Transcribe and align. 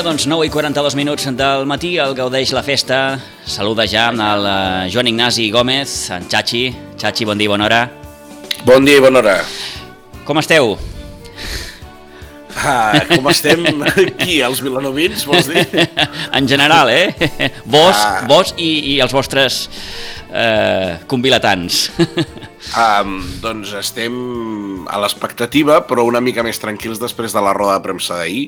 Vinga, 0.00 0.14
doncs, 0.14 0.24
9 0.24 0.46
i 0.46 0.50
42 0.50 0.94
minuts 0.96 1.26
del 1.36 1.66
matí, 1.68 1.90
el 2.00 2.14
Gaudeix 2.16 2.54
la 2.56 2.62
Festa. 2.64 3.18
Saluda 3.44 3.84
ja 3.84 4.06
amb 4.08 4.22
el 4.24 4.46
eh, 4.48 4.86
Joan 4.94 5.10
Ignasi 5.10 5.50
Gómez, 5.52 5.92
en 6.16 6.24
Chachi. 6.24 6.62
Chachi, 6.96 7.26
bon 7.28 7.36
dia 7.36 7.44
i 7.44 7.52
bona 7.52 7.66
hora. 7.66 7.80
Bon 8.64 8.88
dia 8.88 8.96
i 8.96 9.04
bona 9.04 9.20
hora. 9.20 9.34
Com 10.24 10.40
esteu? 10.40 10.72
Ah, 12.64 12.96
com 13.12 13.28
estem 13.28 13.68
aquí, 13.90 14.40
els 14.40 14.64
vilanovins, 14.64 15.26
vols 15.28 15.52
dir? 15.52 15.68
en 16.38 16.48
general, 16.48 16.88
eh? 16.88 17.52
Vos, 17.68 18.00
ah. 18.00 18.24
vos 18.24 18.56
i, 18.56 18.72
i 18.94 18.98
els 19.04 19.12
vostres 19.12 19.66
eh, 20.32 20.96
convilatants. 21.12 21.90
um, 22.72 23.18
doncs 23.44 23.76
estem 23.84 24.16
a 24.88 25.04
l'expectativa, 25.04 25.82
però 25.84 26.08
una 26.08 26.24
mica 26.24 26.40
més 26.46 26.64
tranquils 26.64 27.04
després 27.04 27.36
de 27.36 27.44
la 27.44 27.52
roda 27.52 27.76
de 27.76 27.90
premsa 27.90 28.16
d'ahir, 28.16 28.46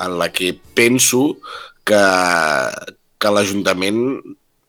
en 0.00 0.18
la 0.18 0.30
que 0.32 0.52
penso 0.74 1.38
que, 1.84 2.02
que 3.18 3.32
l'Ajuntament 3.34 4.02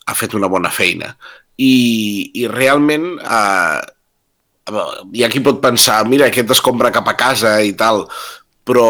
ha 0.06 0.16
fet 0.18 0.36
una 0.36 0.50
bona 0.52 0.72
feina. 0.74 1.14
I, 1.58 1.74
i 2.42 2.48
realment 2.50 3.06
eh, 3.22 3.82
hi 5.14 5.24
ha 5.24 5.32
qui 5.32 5.44
pot 5.44 5.62
pensar, 5.64 6.02
mira, 6.10 6.28
aquest 6.28 6.52
es 6.56 6.64
compra 6.64 6.92
cap 6.94 7.08
a 7.08 7.18
casa 7.20 7.60
i 7.64 7.76
tal, 7.78 8.06
però 8.64 8.90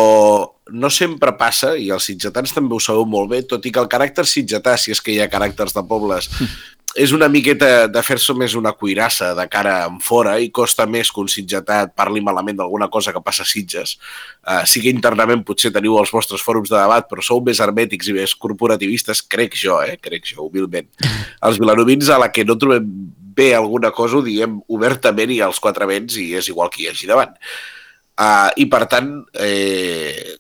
no 0.74 0.90
sempre 0.94 1.34
passa, 1.36 1.74
i 1.76 1.90
els 1.92 2.06
sitgetans 2.08 2.54
també 2.56 2.76
ho 2.76 2.82
sabeu 2.82 3.06
molt 3.10 3.32
bé, 3.32 3.42
tot 3.50 3.66
i 3.66 3.72
que 3.74 3.82
el 3.82 3.90
caràcter 3.92 4.26
sitgetà, 4.30 4.78
si 4.78 4.94
és 4.94 5.02
que 5.04 5.12
hi 5.14 5.20
ha 5.22 5.32
caràcters 5.32 5.76
de 5.76 5.84
pobles, 5.90 6.30
és 6.96 7.12
una 7.16 7.28
miqueta 7.32 7.88
de 7.90 8.02
fer-se 8.06 8.36
més 8.38 8.54
una 8.58 8.74
cuirassa 8.78 9.32
de 9.38 9.46
cara 9.52 9.76
en 9.88 10.00
fora 10.04 10.36
i 10.42 10.52
costa 10.54 10.86
més 10.86 11.10
que 11.12 11.22
un 11.24 11.30
sitgetat 11.32 11.96
parli 11.98 12.22
malament 12.22 12.60
d'alguna 12.60 12.90
cosa 12.94 13.14
que 13.14 13.22
passa 13.24 13.46
a 13.46 13.50
Sitges. 13.50 13.96
Uh, 14.46 14.62
sí 14.70 14.82
que 14.84 14.94
internament 14.94 15.42
potser 15.48 15.74
teniu 15.74 15.98
els 16.02 16.14
vostres 16.14 16.44
fòrums 16.46 16.70
de 16.70 16.78
debat, 16.78 17.08
però 17.10 17.26
sou 17.26 17.42
més 17.46 17.62
hermètics 17.64 18.12
i 18.12 18.18
més 18.20 18.36
corporativistes, 18.38 19.24
crec 19.26 19.58
jo, 19.58 19.80
eh? 19.82 19.98
crec 20.02 20.30
jo, 20.36 20.46
humilment. 20.48 20.92
Els 21.44 21.60
vilanovins 21.62 22.14
a 22.14 22.22
la 22.22 22.30
que 22.34 22.46
no 22.46 22.60
trobem 22.62 22.88
bé 23.34 23.54
alguna 23.58 23.90
cosa 23.92 24.20
ho 24.20 24.22
diem 24.22 24.60
obertament 24.70 25.32
i 25.34 25.42
als 25.42 25.58
quatre 25.60 25.88
vents 25.90 26.20
i 26.22 26.30
és 26.38 26.52
igual 26.54 26.70
que 26.70 26.84
hi 26.84 26.92
hagi 26.92 27.10
davant. 27.10 27.34
Uh, 28.14 28.54
I 28.62 28.68
per 28.70 28.86
tant, 28.86 29.16
eh, 29.42 30.38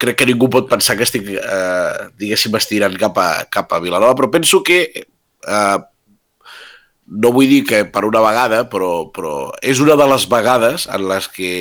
crec 0.00 0.16
que 0.16 0.26
ningú 0.28 0.48
pot 0.48 0.68
pensar 0.70 0.96
que 0.96 1.04
estic, 1.04 1.26
eh, 1.28 2.08
diguéssim, 2.16 2.54
estirant 2.56 2.96
cap 2.96 3.18
a, 3.20 3.30
cap 3.52 3.72
a 3.76 3.80
Vilanova, 3.84 4.16
però 4.16 4.30
penso 4.32 4.62
que 4.64 4.80
eh, 5.46 5.78
no 7.10 7.32
vull 7.34 7.50
dir 7.50 7.62
que 7.66 7.82
per 7.90 8.04
una 8.06 8.22
vegada, 8.22 8.62
però, 8.70 9.10
però 9.14 9.34
és 9.66 9.80
una 9.82 9.96
de 9.98 10.06
les 10.12 10.26
vegades 10.30 10.86
en 10.94 11.08
les 11.10 11.26
que 11.34 11.52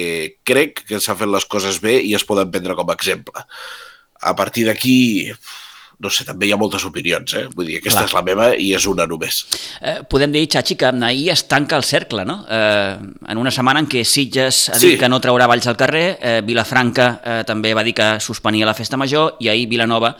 crec 0.45 0.83
que 0.89 0.99
s'ha 1.01 1.17
fet 1.17 1.31
les 1.31 1.47
coses 1.49 1.79
bé 1.81 1.97
i 2.05 2.13
es 2.17 2.25
poden 2.27 2.51
prendre 2.53 2.77
com 2.77 2.89
a 2.89 2.97
exemple. 2.97 3.45
A 4.21 4.35
partir 4.35 4.67
d'aquí, 4.67 5.31
no 5.99 6.09
sé, 6.13 6.23
també 6.23 6.47
hi 6.47 6.53
ha 6.55 6.57
moltes 6.59 6.85
opinions, 6.87 7.33
eh? 7.35 7.45
Vull 7.51 7.67
dir, 7.67 7.79
aquesta 7.81 8.05
Clar. 8.05 8.07
és 8.07 8.15
la 8.15 8.21
meva 8.23 8.45
i 8.55 8.69
és 8.75 8.85
una 8.87 9.03
només. 9.09 9.41
Eh, 9.81 9.97
podem 10.07 10.31
dir, 10.31 10.45
Xachi, 10.47 10.77
que 10.79 10.91
ahir 11.09 11.27
es 11.33 11.43
tanca 11.51 11.75
el 11.75 11.83
cercle, 11.83 12.23
no? 12.25 12.37
Eh, 12.47 12.93
en 13.33 13.41
una 13.41 13.51
setmana 13.51 13.83
en 13.83 13.89
què 13.91 14.05
Sitges 14.07 14.61
ha 14.71 14.79
dit 14.79 14.95
sí. 14.95 14.99
que 15.01 15.09
no 15.11 15.19
traurà 15.19 15.49
valls 15.51 15.67
al 15.67 15.75
carrer, 15.79 16.05
eh, 16.21 16.39
Vilafranca 16.47 17.09
eh, 17.19 17.41
també 17.47 17.73
va 17.75 17.83
dir 17.83 17.93
que 17.97 18.07
suspenia 18.23 18.69
la 18.69 18.77
festa 18.77 18.97
major 18.97 19.35
i 19.43 19.51
ahir 19.51 19.67
Vilanova 19.67 20.13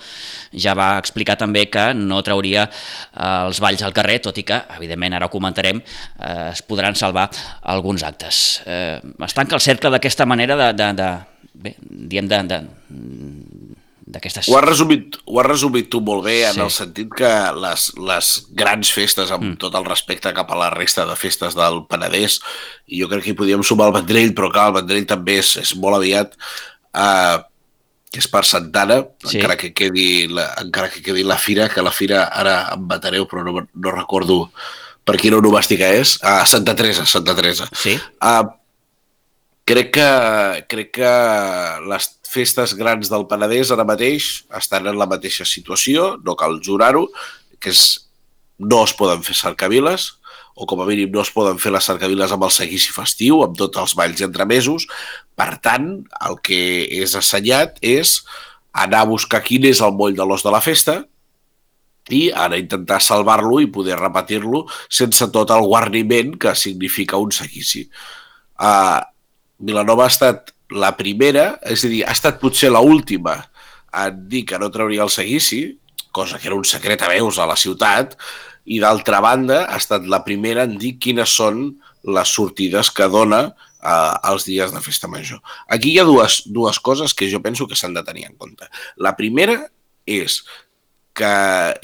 ja 0.51 0.73
va 0.75 0.90
explicar 1.00 1.38
també 1.40 1.67
que 1.72 1.94
no 1.96 2.19
trauria 2.28 2.66
eh, 2.67 3.47
els 3.47 3.63
balls 3.63 3.85
al 3.85 3.96
carrer, 3.96 4.19
tot 4.25 4.38
i 4.38 4.44
que, 4.44 4.59
evidentment, 4.75 5.16
ara 5.16 5.29
ho 5.29 5.34
comentarem, 5.34 5.79
eh, 5.79 6.50
es 6.51 6.63
podran 6.67 7.00
salvar 7.00 7.29
alguns 7.72 8.03
actes. 8.03 8.61
Eh, 8.66 9.00
es 9.00 9.38
tanca 9.38 9.56
el 9.56 9.63
cercle 9.63 9.96
d'aquesta 9.96 10.28
manera 10.28 10.59
de, 10.59 10.73
de, 10.75 10.91
de, 11.00 11.09
bé, 11.53 11.75
diem 11.79 12.28
de, 12.28 12.44
de, 12.51 12.61
d'aquestes... 14.09 14.50
Ho, 14.50 14.58
has 14.58 14.66
resumit, 14.66 15.20
ho 15.30 15.40
has 15.42 15.47
resumit 15.47 15.90
tu 15.94 16.02
molt 16.06 16.25
bé 16.25 16.40
en 16.47 16.58
sí. 16.58 16.64
el 16.66 16.72
sentit 16.74 17.12
que 17.20 17.30
les, 17.62 17.86
les 18.09 18.31
grans 18.58 18.94
festes, 18.96 19.34
amb 19.36 19.52
mm. 19.52 19.59
tot 19.62 19.78
el 19.78 19.86
respecte 19.86 20.34
cap 20.36 20.50
a 20.50 20.58
la 20.58 20.72
resta 20.74 21.06
de 21.09 21.18
festes 21.20 21.58
del 21.58 21.84
Penedès, 21.90 22.40
i 22.90 23.03
jo 23.03 23.12
crec 23.12 23.28
que 23.28 23.36
hi 23.36 23.38
podíem 23.38 23.66
sumar 23.66 23.92
el 23.92 23.96
Vendrell, 24.00 24.34
però 24.38 24.50
clar, 24.53 24.72
el 24.72 24.80
Vendrell 24.80 25.08
també 25.09 25.38
és, 25.44 25.53
és 25.62 25.75
molt 25.78 26.00
aviat, 26.00 26.34
eh, 26.97 27.38
que 28.09 28.22
és 28.24 28.30
per 28.31 28.42
Santana, 28.50 29.03
sí. 29.22 29.38
encara, 29.38 29.58
que 29.62 29.74
quedi 29.78 30.28
la, 30.34 30.50
encara 30.64 30.90
que 30.90 31.03
quedi 31.06 31.24
la 31.24 31.38
fira, 31.38 31.70
que 31.70 31.86
la 31.86 31.94
fira 31.94 32.26
ara 32.34 32.62
em 32.74 32.88
matareu, 32.90 33.30
però 33.30 33.46
no, 33.46 33.68
no 33.70 33.94
recordo 33.94 34.47
per 35.06 35.20
quina 35.22 35.38
onomàstica 35.38 35.90
és, 35.97 36.18
a 36.26 36.41
Santa 36.50 36.74
Teresa, 36.78 37.06
Santa 37.09 37.38
Teresa. 37.38 37.70
Sí. 37.78 37.94
Uh, 38.18 38.50
crec 39.70 39.94
que, 39.94 40.09
crec 40.70 40.96
que 40.97 41.14
les 41.86 42.09
festes 42.29 42.75
grans 42.78 43.09
del 43.12 43.25
Penedès 43.29 43.73
ara 43.73 43.88
mateix 43.88 44.29
estan 44.57 44.88
en 44.91 45.00
la 45.00 45.09
mateixa 45.09 45.47
situació, 45.47 46.13
no 46.25 46.38
cal 46.40 46.59
jurar-ho, 46.66 47.07
que 47.59 47.73
és 47.73 47.84
no 48.59 48.84
es 48.85 48.94
poden 48.94 49.23
fer 49.25 49.35
cercaviles, 49.40 50.13
o 50.59 50.67
com 50.67 50.81
a 50.84 50.88
mínim 50.90 51.12
no 51.13 51.23
es 51.23 51.31
poden 51.31 51.59
fer 51.62 51.72
les 51.72 51.85
cercaviles 51.88 52.34
amb 52.35 52.44
el 52.44 52.51
seguici 52.51 52.91
festiu, 52.91 53.40
amb 53.45 53.56
tots 53.57 53.79
els 53.79 53.95
balls 53.95 54.19
entremesos. 54.25 54.85
Per 55.40 55.53
tant, 55.63 55.88
el 56.28 56.35
que 56.44 56.59
és 57.00 57.16
assenyat 57.16 57.79
és 57.79 58.19
anar 58.75 59.06
a 59.06 59.09
buscar 59.09 59.40
quin 59.46 59.69
és 59.69 59.79
el 59.81 59.96
moll 59.96 60.17
de 60.17 60.28
l'os 60.28 60.44
de 60.44 60.51
la 60.51 60.61
festa 60.61 61.00
i 62.09 62.28
ara 62.34 62.59
intentar 62.59 63.00
salvar-lo 63.01 63.61
i 63.63 63.69
poder 63.72 63.97
repetir-lo 64.00 64.66
sense 64.90 65.29
tot 65.31 65.51
el 65.56 65.66
guarniment 65.69 66.35
que 66.41 66.56
significa 66.57 67.17
un 67.22 67.31
seguici. 67.31 67.85
Uh, 68.59 69.00
Vilanova 69.59 70.07
ha 70.07 70.11
estat 70.11 70.51
la 70.72 70.91
primera, 70.97 71.53
és 71.66 71.84
a 71.85 71.91
dir, 71.91 72.03
ha 72.06 72.13
estat 72.16 72.40
potser 72.41 72.72
la 72.72 72.81
última 72.85 73.40
en 74.00 74.19
dir 74.30 74.46
que 74.46 74.59
no 74.62 74.69
trauria 74.69 75.03
el 75.06 75.13
seguici, 75.13 75.80
cosa 76.12 76.38
que 76.40 76.50
era 76.50 76.57
un 76.57 76.66
secret 76.66 77.02
a 77.02 77.09
veus 77.09 77.40
a 77.40 77.47
la 77.50 77.57
ciutat, 77.57 78.16
i 78.69 78.78
d'altra 78.81 79.22
banda 79.24 79.63
ha 79.66 79.79
estat 79.81 80.06
la 80.06 80.22
primera 80.25 80.68
en 80.68 80.78
dir 80.78 80.97
quines 81.02 81.34
són 81.34 81.72
les 82.06 82.31
sortides 82.35 82.91
que 82.94 83.09
dona 83.09 83.41
eh, 83.50 84.13
els 84.29 84.46
dies 84.46 84.74
de 84.74 84.81
festa 84.85 85.09
major. 85.09 85.41
Aquí 85.68 85.94
hi 85.94 86.00
ha 86.00 86.08
dues, 86.08 86.44
dues 86.46 86.79
coses 86.79 87.16
que 87.18 87.29
jo 87.31 87.41
penso 87.41 87.68
que 87.68 87.78
s'han 87.79 87.97
de 87.97 88.06
tenir 88.06 88.28
en 88.29 88.38
compte. 88.38 88.69
La 88.97 89.16
primera 89.18 89.58
és 90.06 90.44
que 91.19 91.34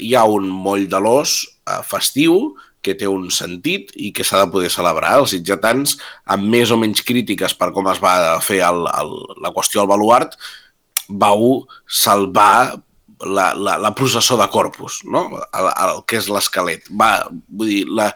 hi 0.00 0.14
ha 0.16 0.24
un 0.24 0.48
moll 0.48 0.86
de 0.88 1.00
l'os 1.02 1.42
eh, 1.44 1.82
festiu 1.84 2.54
que 2.86 2.94
té 2.94 3.08
un 3.10 3.26
sentit 3.34 3.90
i 3.98 4.12
que 4.14 4.24
s'ha 4.24 4.44
de 4.44 4.52
poder 4.52 4.70
celebrar. 4.70 5.16
Els 5.20 5.34
sitgetans, 5.34 5.96
amb 6.32 6.46
més 6.54 6.70
o 6.70 6.78
menys 6.78 7.02
crítiques 7.06 7.56
per 7.58 7.72
com 7.74 7.88
es 7.90 8.00
va 8.02 8.38
fer 8.44 8.62
el, 8.68 8.86
el, 8.86 9.14
la 9.42 9.52
qüestió 9.56 9.82
al 9.82 9.90
baluart, 9.90 10.36
vau 11.08 11.64
salvar 11.86 12.76
la, 13.24 13.54
la, 13.54 13.76
la 13.78 13.94
processó 13.96 14.36
de 14.36 14.48
Corpus, 14.52 15.00
no? 15.04 15.24
el, 15.56 15.70
el 15.86 16.02
que 16.06 16.20
és 16.20 16.28
l'esquelet. 16.30 16.90
Va, 17.00 17.10
vull 17.30 17.72
dir, 17.72 17.82
la, 17.88 18.10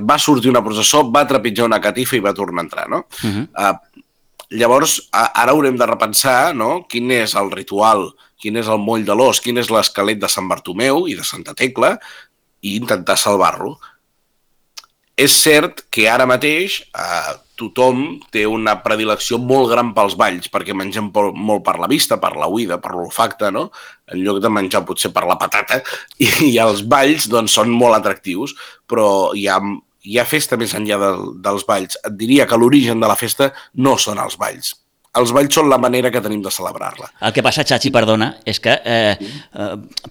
va 0.00 0.18
sortir 0.22 0.52
una 0.52 0.62
processó, 0.64 1.04
va 1.10 1.26
trepitjar 1.28 1.68
una 1.68 1.82
catifa 1.82 2.16
i 2.16 2.22
va 2.24 2.36
tornar 2.36 2.62
a 2.62 2.68
entrar. 2.68 2.88
No? 2.90 3.04
Uh 3.22 3.30
-huh. 3.30 3.46
uh, 3.50 4.04
llavors, 4.50 5.00
ara 5.12 5.52
haurem 5.52 5.76
de 5.76 5.86
repensar 5.86 6.54
no? 6.54 6.86
quin 6.88 7.10
és 7.10 7.34
el 7.34 7.50
ritual, 7.50 8.12
quin 8.44 8.60
és 8.60 8.68
el 8.68 8.82
moll 8.84 9.06
de 9.08 9.16
l'os, 9.16 9.40
quin 9.40 9.56
és 9.62 9.72
l'esquelet 9.72 10.20
de 10.20 10.28
Sant 10.28 10.50
Bartomeu 10.50 11.06
i 11.08 11.16
de 11.16 11.24
Santa 11.24 11.56
Tecla 11.56 11.94
i 12.60 12.76
intentar 12.76 13.16
salvar-lo. 13.20 13.78
És 15.16 15.32
cert 15.38 15.84
que 15.94 16.08
ara 16.10 16.26
mateix 16.26 16.80
eh, 16.90 17.34
tothom 17.56 18.18
té 18.34 18.42
una 18.50 18.74
predilecció 18.82 19.38
molt 19.38 19.70
gran 19.70 19.92
pels 19.94 20.16
balls, 20.18 20.50
perquè 20.50 20.74
mengem 20.74 21.12
molt 21.14 21.64
per 21.66 21.76
la 21.78 21.88
vista, 21.90 22.18
per 22.20 22.34
la 22.34 22.50
uïda, 22.50 22.80
per 22.82 22.96
l'olfacte, 22.96 23.52
no? 23.54 23.68
En 24.10 24.24
lloc 24.26 24.42
de 24.42 24.50
menjar 24.50 24.82
potser 24.84 25.12
per 25.14 25.24
la 25.30 25.38
patata, 25.40 25.80
i, 26.24 26.28
i 26.50 26.52
els 26.62 26.82
balls 26.82 27.30
doncs, 27.30 27.54
són 27.54 27.70
molt 27.70 28.00
atractius, 28.00 28.56
però 28.90 29.08
hi 29.38 29.46
ha, 29.48 29.60
hi 30.02 30.18
ha 30.18 30.26
festa 30.28 30.58
més 30.60 30.74
enllà 30.74 30.98
de, 31.00 31.12
dels 31.46 31.66
balls. 31.68 32.00
Et 32.02 32.18
diria 32.18 32.48
que 32.50 32.58
l'origen 32.58 33.00
de 33.00 33.10
la 33.10 33.18
festa 33.18 33.52
no 33.86 33.94
són 34.02 34.18
els 34.18 34.36
balls, 34.40 34.74
els 35.20 35.34
balls 35.34 35.54
són 35.54 35.68
la 35.70 35.78
manera 35.78 36.10
que 36.10 36.22
tenim 36.24 36.42
de 36.42 36.52
celebrar-la. 36.54 37.10
El 37.26 37.34
que 37.34 37.44
passa, 37.46 37.64
Xachi, 37.66 37.92
perdona, 37.94 38.32
és 38.46 38.60
que 38.62 38.74
eh, 38.74 39.14
eh, 39.14 39.68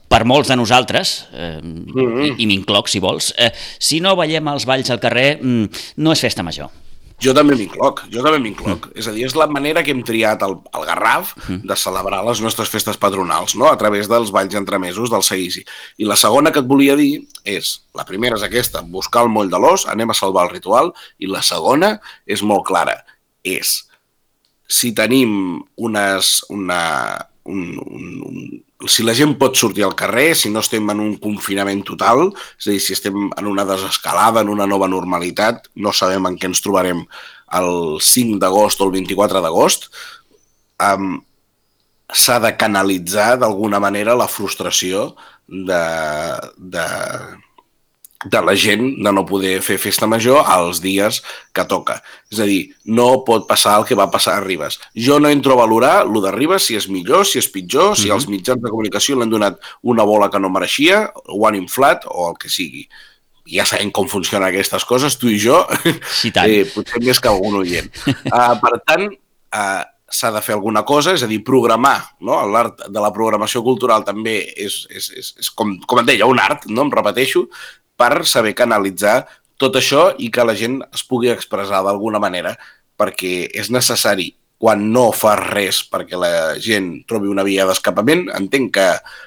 per 0.10 0.24
molts 0.30 0.52
de 0.52 0.60
nosaltres, 0.60 1.16
eh, 1.34 1.60
mm 1.62 1.84
-hmm. 1.90 2.24
i, 2.26 2.44
i 2.44 2.48
m'incloc 2.48 2.88
si 2.88 3.00
vols, 3.00 3.34
eh, 3.38 3.52
si 3.80 4.00
no 4.00 4.16
ballem 4.16 4.48
els 4.48 4.66
balls 4.66 4.90
al 4.90 5.00
carrer, 5.00 5.40
mm, 5.42 5.66
no 5.98 6.12
és 6.12 6.20
festa 6.20 6.44
major. 6.44 6.70
Jo 7.24 7.32
també 7.34 7.56
m'incloc, 7.56 8.02
jo 8.12 8.24
també 8.24 8.40
m'incloc. 8.40 8.88
Mm. 8.88 9.00
És 9.00 9.08
a 9.08 9.12
dir, 9.12 9.26
és 9.26 9.36
la 9.36 9.48
manera 9.48 9.84
que 9.84 9.92
hem 9.92 10.02
triat 10.04 10.42
al, 10.44 10.58
al 10.74 10.86
Garraf 10.86 11.36
mm. 11.48 11.62
de 11.70 11.76
celebrar 11.76 12.24
les 12.26 12.42
nostres 12.42 12.70
festes 12.70 12.98
patronals, 12.98 13.56
no? 13.56 13.70
a 13.70 13.78
través 13.78 14.10
dels 14.12 14.32
balls 14.32 14.56
entremesos 14.56 15.10
del 15.10 15.24
seguici. 15.24 15.64
I 15.98 16.06
la 16.06 16.16
segona 16.16 16.52
que 16.52 16.60
et 16.60 16.68
volia 16.68 16.96
dir 16.96 17.22
és, 17.46 17.84
la 17.96 18.04
primera 18.04 18.36
és 18.36 18.44
aquesta, 18.44 18.82
buscar 18.82 19.24
el 19.24 19.30
moll 19.30 19.50
de 19.50 19.60
l'os, 19.60 19.88
anem 19.88 20.10
a 20.10 20.18
salvar 20.18 20.48
el 20.48 20.54
ritual, 20.58 20.92
i 21.20 21.28
la 21.28 21.42
segona 21.42 22.00
és 22.26 22.42
molt 22.42 22.66
clara, 22.66 23.06
és 23.44 23.84
si 24.68 24.94
tenim 24.96 25.62
unes, 25.76 26.40
una, 26.54 26.84
un, 27.44 27.66
un, 27.84 28.22
un 28.28 28.88
si 28.88 29.04
la 29.04 29.16
gent 29.16 29.36
pot 29.40 29.56
sortir 29.56 29.86
al 29.86 29.96
carrer, 29.96 30.34
si 30.36 30.50
no 30.52 30.64
estem 30.64 30.90
en 30.92 31.02
un 31.04 31.14
confinament 31.22 31.84
total, 31.88 32.26
és 32.60 32.68
a 32.68 32.74
dir, 32.74 32.82
si 32.84 32.96
estem 32.96 33.30
en 33.30 33.48
una 33.48 33.66
desescalada, 33.68 34.44
en 34.44 34.52
una 34.52 34.68
nova 34.68 34.90
normalitat, 34.92 35.70
no 35.76 35.94
sabem 35.96 36.28
en 36.28 36.40
què 36.40 36.50
ens 36.52 36.64
trobarem 36.64 37.04
el 37.60 37.72
5 38.04 38.40
d'agost 38.42 38.82
o 38.82 38.90
el 38.90 38.96
24 38.98 39.44
d'agost, 39.44 39.88
um, 40.84 41.16
s'ha 42.14 42.40
de 42.44 42.52
canalitzar 42.60 43.38
d'alguna 43.42 43.80
manera 43.80 44.18
la 44.20 44.28
frustració 44.28 45.14
de, 45.48 45.84
de, 46.58 46.88
de 48.26 48.42
la 48.42 48.56
gent 48.56 48.84
de 49.04 49.12
no 49.12 49.26
poder 49.26 49.58
fer 49.66 49.78
festa 49.82 50.08
major 50.08 50.44
als 50.48 50.82
dies 50.84 51.22
que 51.54 51.66
toca. 51.70 52.00
És 52.32 52.40
a 52.40 52.48
dir, 52.50 52.74
no 52.86 53.24
pot 53.28 53.48
passar 53.50 53.78
el 53.80 53.88
que 53.88 53.98
va 54.00 54.10
passar 54.12 54.38
a 54.38 54.44
Ribes. 54.44 54.80
Jo 54.96 55.20
no 55.20 55.32
entro 55.32 55.54
a 55.54 55.62
valorar 55.64 55.94
el 56.06 56.22
de 56.24 56.32
Ribes, 56.32 56.68
si 56.68 56.78
és 56.80 56.90
millor, 56.90 57.26
si 57.28 57.40
és 57.40 57.50
pitjor, 57.50 57.92
mm 57.92 57.94
-hmm. 57.94 58.04
si 58.04 58.10
els 58.10 58.28
mitjans 58.28 58.62
de 58.62 58.70
comunicació 58.70 59.18
l'han 59.18 59.30
donat 59.30 59.60
una 59.82 60.04
bola 60.04 60.30
que 60.30 60.40
no 60.40 60.50
mereixia, 60.50 61.12
ho 61.28 61.48
han 61.48 61.56
inflat 61.56 62.06
o 62.08 62.30
el 62.30 62.38
que 62.38 62.50
sigui. 62.50 62.88
Ja 63.46 63.66
sabem 63.66 63.92
com 63.92 64.08
funcionen 64.08 64.48
aquestes 64.48 64.86
coses, 64.86 65.18
tu 65.18 65.28
i 65.28 65.38
jo, 65.40 65.68
sí, 66.22 66.32
tant. 66.32 66.50
eh, 66.50 66.66
potser 66.66 67.02
més 67.04 67.20
que 67.20 67.28
algun 67.28 67.56
oient. 67.56 67.92
Uh, 68.08 68.56
per 68.64 68.80
tant, 68.86 69.12
uh, 69.52 69.84
s'ha 70.14 70.32
de 70.32 70.42
fer 70.46 70.54
alguna 70.56 70.84
cosa, 70.86 71.14
és 71.18 71.24
a 71.24 71.28
dir, 71.28 71.44
programar. 71.44 71.98
No? 72.22 72.38
L'art 72.54 72.86
de 72.88 73.04
la 73.04 73.12
programació 73.16 73.64
cultural 73.66 74.06
també 74.08 74.38
és, 74.56 74.86
és, 74.90 75.10
és, 75.18 75.34
és 75.40 75.50
com, 75.50 75.74
com 75.90 76.00
et 76.00 76.12
deia, 76.12 76.30
un 76.30 76.40
art, 76.40 76.68
no? 76.70 76.86
em 76.86 76.94
repeteixo, 76.94 77.48
per 77.98 78.26
saber 78.26 78.56
canalitzar 78.58 79.24
tot 79.58 79.76
això 79.80 80.12
i 80.20 80.30
que 80.34 80.46
la 80.46 80.56
gent 80.58 80.82
es 80.92 81.04
pugui 81.08 81.32
expressar 81.32 81.84
d'alguna 81.86 82.22
manera, 82.22 82.56
perquè 83.00 83.48
és 83.54 83.70
necessari 83.72 84.34
quan 84.64 84.80
no 84.96 85.10
fa 85.12 85.34
res 85.36 85.82
perquè 85.92 86.16
la 86.16 86.30
gent 86.64 87.02
trobi 87.10 87.28
una 87.28 87.44
via 87.44 87.66
d'escapament, 87.68 88.30
entenc 88.38 88.70
que, 88.78 88.86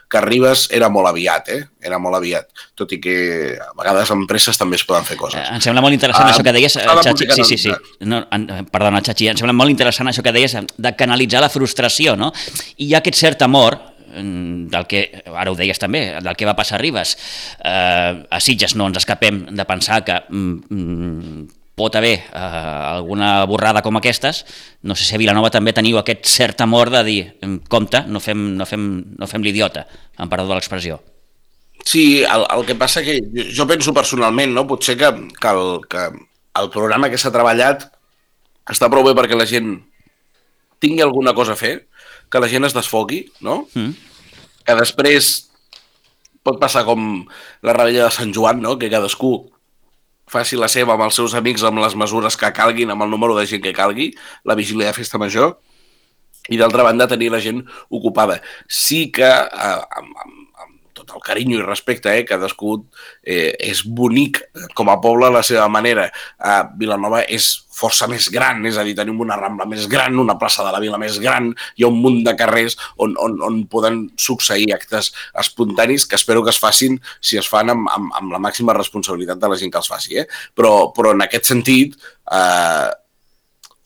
que 0.08 0.22
Ribes 0.24 0.62
era 0.72 0.88
molt 0.88 1.10
aviat, 1.10 1.50
eh? 1.52 1.58
Era 1.84 1.98
molt 2.00 2.16
aviat, 2.16 2.48
tot 2.78 2.94
i 2.96 2.98
que 3.04 3.16
a 3.60 3.68
vegades 3.76 4.12
empreses 4.14 4.56
també 4.56 4.78
es 4.80 4.86
poden 4.88 5.04
fer 5.04 5.18
coses. 5.20 5.42
Eh, 5.42 5.58
em 5.58 5.60
sembla 5.60 5.82
molt 5.84 5.92
interessant 5.92 6.30
ah, 6.30 6.32
això 6.32 6.46
que 6.46 6.54
deies, 6.56 6.78
Xachi, 6.78 7.28
sí, 7.36 7.44
sí, 7.50 7.58
sí. 7.66 7.74
No, 8.08 8.22
en, 8.32 8.48
perdona, 8.72 9.02
Xachi, 9.04 9.28
em 9.34 9.36
sembla 9.36 9.52
molt 9.58 9.74
interessant 9.74 10.08
això 10.08 10.24
que 10.24 10.32
deies 10.32 10.56
de 10.56 10.94
canalitzar 10.96 11.44
la 11.44 11.52
frustració, 11.52 12.16
no? 12.16 12.32
I 12.78 12.88
hi 12.88 12.96
ha 12.96 13.04
aquest 13.04 13.20
cert 13.20 13.44
amor 13.44 13.76
del 14.16 14.86
que, 14.88 15.02
ara 15.32 15.52
ho 15.52 15.58
deies 15.58 15.80
també, 15.80 16.06
del 16.22 16.36
que 16.36 16.48
va 16.48 16.56
passar 16.56 16.78
a 16.78 16.82
Ribes. 16.82 17.16
Eh, 17.60 18.24
a 18.30 18.40
Sitges 18.40 18.76
no 18.76 18.88
ens 18.88 19.02
escapem 19.02 19.44
de 19.52 19.68
pensar 19.68 20.02
que 20.06 20.18
mm, 20.28 20.56
mm, 20.70 21.46
pot 21.76 21.96
haver 21.96 22.14
eh, 22.24 22.38
alguna 22.40 23.44
borrada 23.46 23.82
com 23.84 23.98
aquestes, 24.00 24.44
no 24.82 24.96
sé 24.96 25.04
si 25.04 25.14
a 25.14 25.20
Vilanova 25.20 25.52
també 25.52 25.74
teniu 25.76 26.00
aquest 26.00 26.24
cert 26.30 26.64
amor 26.64 26.90
de 26.94 27.02
dir, 27.04 27.18
compte, 27.68 28.02
no 28.08 28.22
fem, 28.24 28.48
no 28.56 28.66
fem, 28.66 28.86
no 29.18 29.28
fem 29.28 29.44
l'idiota, 29.44 29.84
en 30.18 30.32
perdó 30.32 30.48
de 30.48 30.56
l'expressió. 30.56 31.02
Sí, 31.84 32.24
el, 32.24 32.46
el 32.50 32.64
que 32.66 32.74
passa 32.74 33.04
que 33.04 33.20
jo 33.54 33.66
penso 33.68 33.94
personalment, 33.94 34.56
no? 34.56 34.64
potser 34.66 34.96
que, 34.98 35.12
que, 35.36 35.52
el, 35.52 35.84
que 35.86 36.08
el 36.58 36.72
programa 36.72 37.12
que 37.12 37.20
s'ha 37.20 37.30
treballat 37.34 37.84
està 38.66 38.88
prou 38.90 39.04
bé 39.06 39.12
perquè 39.14 39.36
la 39.38 39.46
gent 39.46 39.76
tingui 40.82 41.04
alguna 41.04 41.34
cosa 41.36 41.54
a 41.54 41.60
fer, 41.60 41.86
que 42.32 42.40
la 42.42 42.48
gent 42.50 42.66
es 42.66 42.74
desfoqui, 42.74 43.20
no? 43.44 43.66
Mm. 43.74 43.92
Que 44.66 44.74
després 44.78 45.34
pot 46.46 46.58
passar 46.62 46.84
com 46.86 47.26
la 47.66 47.74
rebella 47.74 48.06
de 48.06 48.14
Sant 48.14 48.32
Joan, 48.34 48.62
no? 48.62 48.76
Que 48.78 48.90
cadascú 48.92 49.34
faci 50.30 50.58
la 50.58 50.68
seva 50.70 50.96
amb 50.96 51.06
els 51.06 51.18
seus 51.18 51.34
amics 51.38 51.62
amb 51.66 51.78
les 51.82 51.94
mesures 51.98 52.36
que 52.38 52.50
calguin, 52.54 52.90
amb 52.90 53.06
el 53.06 53.12
número 53.12 53.36
de 53.38 53.46
gent 53.46 53.62
que 53.62 53.74
calgui, 53.74 54.10
la 54.44 54.56
vigília 54.58 54.90
de 54.90 54.96
festa 54.96 55.20
major, 55.22 55.54
i 56.50 56.58
d'altra 56.58 56.84
banda 56.86 57.08
tenir 57.10 57.30
la 57.34 57.42
gent 57.42 57.62
ocupada. 57.90 58.40
Sí 58.66 59.06
que 59.14 59.26
eh, 59.26 59.98
amb, 60.00 60.18
amb, 60.24 60.42
amb 60.64 60.75
tot 61.06 61.16
el 61.20 61.24
carinyo 61.24 61.60
i 61.60 61.64
respecte, 61.64 62.12
eh, 62.12 62.24
cadascú 62.28 62.76
eh, 63.22 63.54
és 63.58 63.84
bonic 63.86 64.42
com 64.74 64.90
a 64.90 64.98
poble 65.00 65.28
a 65.30 65.34
la 65.38 65.44
seva 65.46 65.68
manera. 65.72 66.08
Eh, 66.10 66.62
Vilanova 66.80 67.22
és 67.22 67.48
força 67.76 68.08
més 68.08 68.30
gran, 68.32 68.64
és 68.68 68.78
a 68.80 68.84
dir, 68.86 68.94
tenim 68.96 69.20
una 69.20 69.36
rambla 69.36 69.66
més 69.68 69.86
gran, 69.92 70.16
una 70.18 70.38
plaça 70.40 70.64
de 70.64 70.72
la 70.72 70.80
vila 70.80 70.98
més 71.00 71.18
gran, 71.20 71.50
hi 71.76 71.84
ha 71.84 71.90
un 71.92 72.00
munt 72.00 72.22
de 72.24 72.32
carrers 72.38 72.78
on, 72.96 73.14
on, 73.20 73.36
on 73.44 73.62
poden 73.72 74.06
succeir 74.20 74.70
actes 74.74 75.12
espontanis 75.36 76.06
que 76.08 76.16
espero 76.16 76.44
que 76.44 76.54
es 76.54 76.60
facin 76.62 76.96
si 77.20 77.36
es 77.40 77.48
fan 77.48 77.74
amb, 77.74 77.90
amb, 77.92 78.12
amb 78.16 78.32
la 78.32 78.40
màxima 78.42 78.76
responsabilitat 78.76 79.42
de 79.42 79.52
la 79.52 79.58
gent 79.60 79.72
que 79.72 79.82
els 79.82 79.92
faci. 79.92 80.16
Eh? 80.22 80.28
Però, 80.56 80.88
però 80.96 81.12
en 81.12 81.26
aquest 81.26 81.52
sentit, 81.52 81.98
eh, 82.32 82.88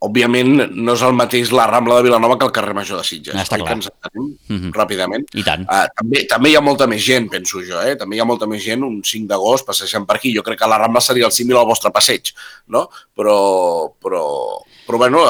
òbviament 0.00 0.70
no 0.72 0.94
és 0.96 1.02
el 1.04 1.12
mateix 1.16 1.50
la 1.52 1.66
Rambla 1.68 1.98
de 1.98 2.06
Vilanova 2.06 2.38
que 2.40 2.46
el 2.48 2.54
carrer 2.56 2.74
Major 2.76 3.02
de 3.02 3.04
Sitges. 3.04 3.36
Està 3.36 3.58
clar. 3.60 3.76
Ens 3.76 3.90
mm 4.14 4.30
-hmm. 4.48 4.72
ràpidament. 4.72 5.26
I 5.34 5.44
tant. 5.44 5.66
Uh, 5.68 5.86
també, 5.96 6.24
també 6.26 6.50
hi 6.50 6.56
ha 6.56 6.64
molta 6.64 6.86
més 6.86 7.04
gent, 7.04 7.28
penso 7.30 7.60
jo, 7.60 7.80
eh? 7.80 7.96
També 7.96 8.16
hi 8.16 8.20
ha 8.20 8.24
molta 8.24 8.46
més 8.46 8.62
gent 8.64 8.82
un 8.82 9.02
5 9.04 9.28
d'agost 9.28 9.66
passejant 9.66 10.06
per 10.06 10.16
aquí. 10.16 10.34
Jo 10.34 10.42
crec 10.42 10.58
que 10.58 10.68
la 10.68 10.78
Rambla 10.78 11.00
seria 11.00 11.26
el 11.26 11.32
símil 11.32 11.56
al 11.56 11.66
vostre 11.66 11.90
passeig, 11.90 12.32
no? 12.66 12.88
Però, 13.14 13.92
però, 14.00 14.24
però 14.90 14.98
bueno, 14.98 15.22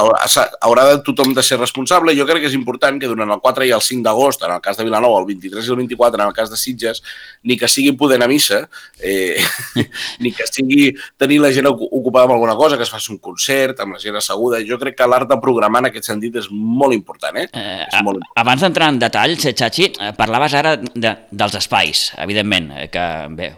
haurà 0.64 0.86
de 0.88 1.02
tothom 1.04 1.34
de 1.36 1.42
ser 1.44 1.58
responsable. 1.60 2.14
Jo 2.16 2.24
crec 2.24 2.40
que 2.40 2.48
és 2.48 2.56
important 2.56 2.96
que 3.00 3.08
durant 3.10 3.28
el 3.28 3.42
4 3.44 3.66
i 3.68 3.72
el 3.76 3.82
5 3.84 4.06
d'agost, 4.06 4.44
en 4.46 4.54
el 4.54 4.62
cas 4.64 4.78
de 4.78 4.86
Vilanova, 4.86 5.20
el 5.20 5.26
23 5.28 5.66
i 5.68 5.74
el 5.74 5.80
24, 5.82 6.16
en 6.16 6.26
el 6.26 6.32
cas 6.36 6.48
de 6.48 6.56
Sitges, 6.56 7.02
ni 7.44 7.58
que 7.60 7.68
sigui 7.68 7.92
poder 8.00 8.16
anar 8.16 8.30
a 8.30 8.32
missa, 8.32 8.62
eh, 8.96 9.36
ni 10.24 10.32
que 10.32 10.48
sigui 10.48 10.94
tenir 11.20 11.42
la 11.44 11.52
gent 11.52 11.68
ocupada 11.68 12.24
amb 12.24 12.38
alguna 12.38 12.56
cosa, 12.56 12.80
que 12.80 12.88
es 12.88 12.92
faci 12.92 13.12
un 13.12 13.20
concert, 13.20 13.84
amb 13.84 13.98
la 13.98 14.00
gent 14.00 14.16
asseguda. 14.16 14.62
Jo 14.64 14.80
crec 14.80 14.96
que 14.96 15.10
l'art 15.10 15.28
de 15.28 15.40
programar 15.44 15.84
en 15.84 15.90
aquest 15.90 16.08
sentit 16.08 16.40
és 16.40 16.48
molt 16.50 16.96
important. 16.96 17.36
Eh? 17.36 17.46
Eh, 17.52 17.84
és 17.84 18.00
molt 18.00 18.16
important. 18.16 18.40
Abans 18.40 18.64
d'entrar 18.64 18.90
en 18.94 19.04
detalls, 19.04 19.44
Xachi, 19.44 19.92
eh, 19.92 20.12
parlaves 20.16 20.56
ara 20.56 20.78
de, 20.80 21.16
dels 21.30 21.60
espais, 21.60 22.08
evidentment, 22.16 22.72
eh, 22.78 22.88
que 22.88 23.06
bé, 23.36 23.52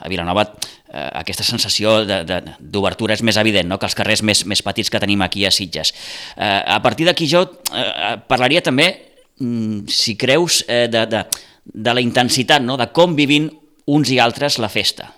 a 0.00 0.08
Vilanova 0.08 0.48
eh, 0.48 0.79
aquesta 0.90 1.44
sensació 1.46 2.00
d'obertura 2.04 3.14
és 3.14 3.22
més 3.26 3.38
evident 3.40 3.68
no? 3.70 3.78
que 3.78 3.86
els 3.86 3.96
carrers 3.98 4.24
més, 4.26 4.42
més 4.50 4.62
petits 4.66 4.90
que 4.90 5.00
tenim 5.02 5.22
aquí 5.22 5.44
a 5.46 5.52
Sitges. 5.54 5.92
Eh, 6.36 6.48
a 6.66 6.80
partir 6.82 7.06
d'aquí 7.06 7.28
jo 7.30 7.44
eh, 7.46 8.16
parlaria 8.28 8.62
també, 8.66 8.88
mm, 9.38 9.86
si 9.86 10.16
creus, 10.18 10.64
eh, 10.66 10.88
de, 10.90 11.06
de, 11.06 11.22
de 11.64 11.94
la 11.94 12.02
intensitat, 12.02 12.64
no? 12.66 12.76
de 12.80 12.90
com 12.90 13.14
vivim 13.14 13.48
uns 13.90 14.10
i 14.10 14.18
altres 14.18 14.58
la 14.58 14.70
festa. 14.72 15.12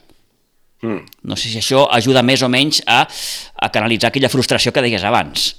Mm. 0.83 1.03
No 1.31 1.41
sé 1.41 1.49
si 1.49 1.63
això 1.63 1.87
ajuda 1.95 2.25
més 2.27 2.45
o 2.45 2.53
menys 2.53 2.83
a, 2.87 3.05
a 3.07 3.73
canalitzar 3.73 4.13
aquella 4.13 4.33
frustració 4.33 4.75
que 4.75 4.85
deies 4.85 5.05
abans. 5.09 5.53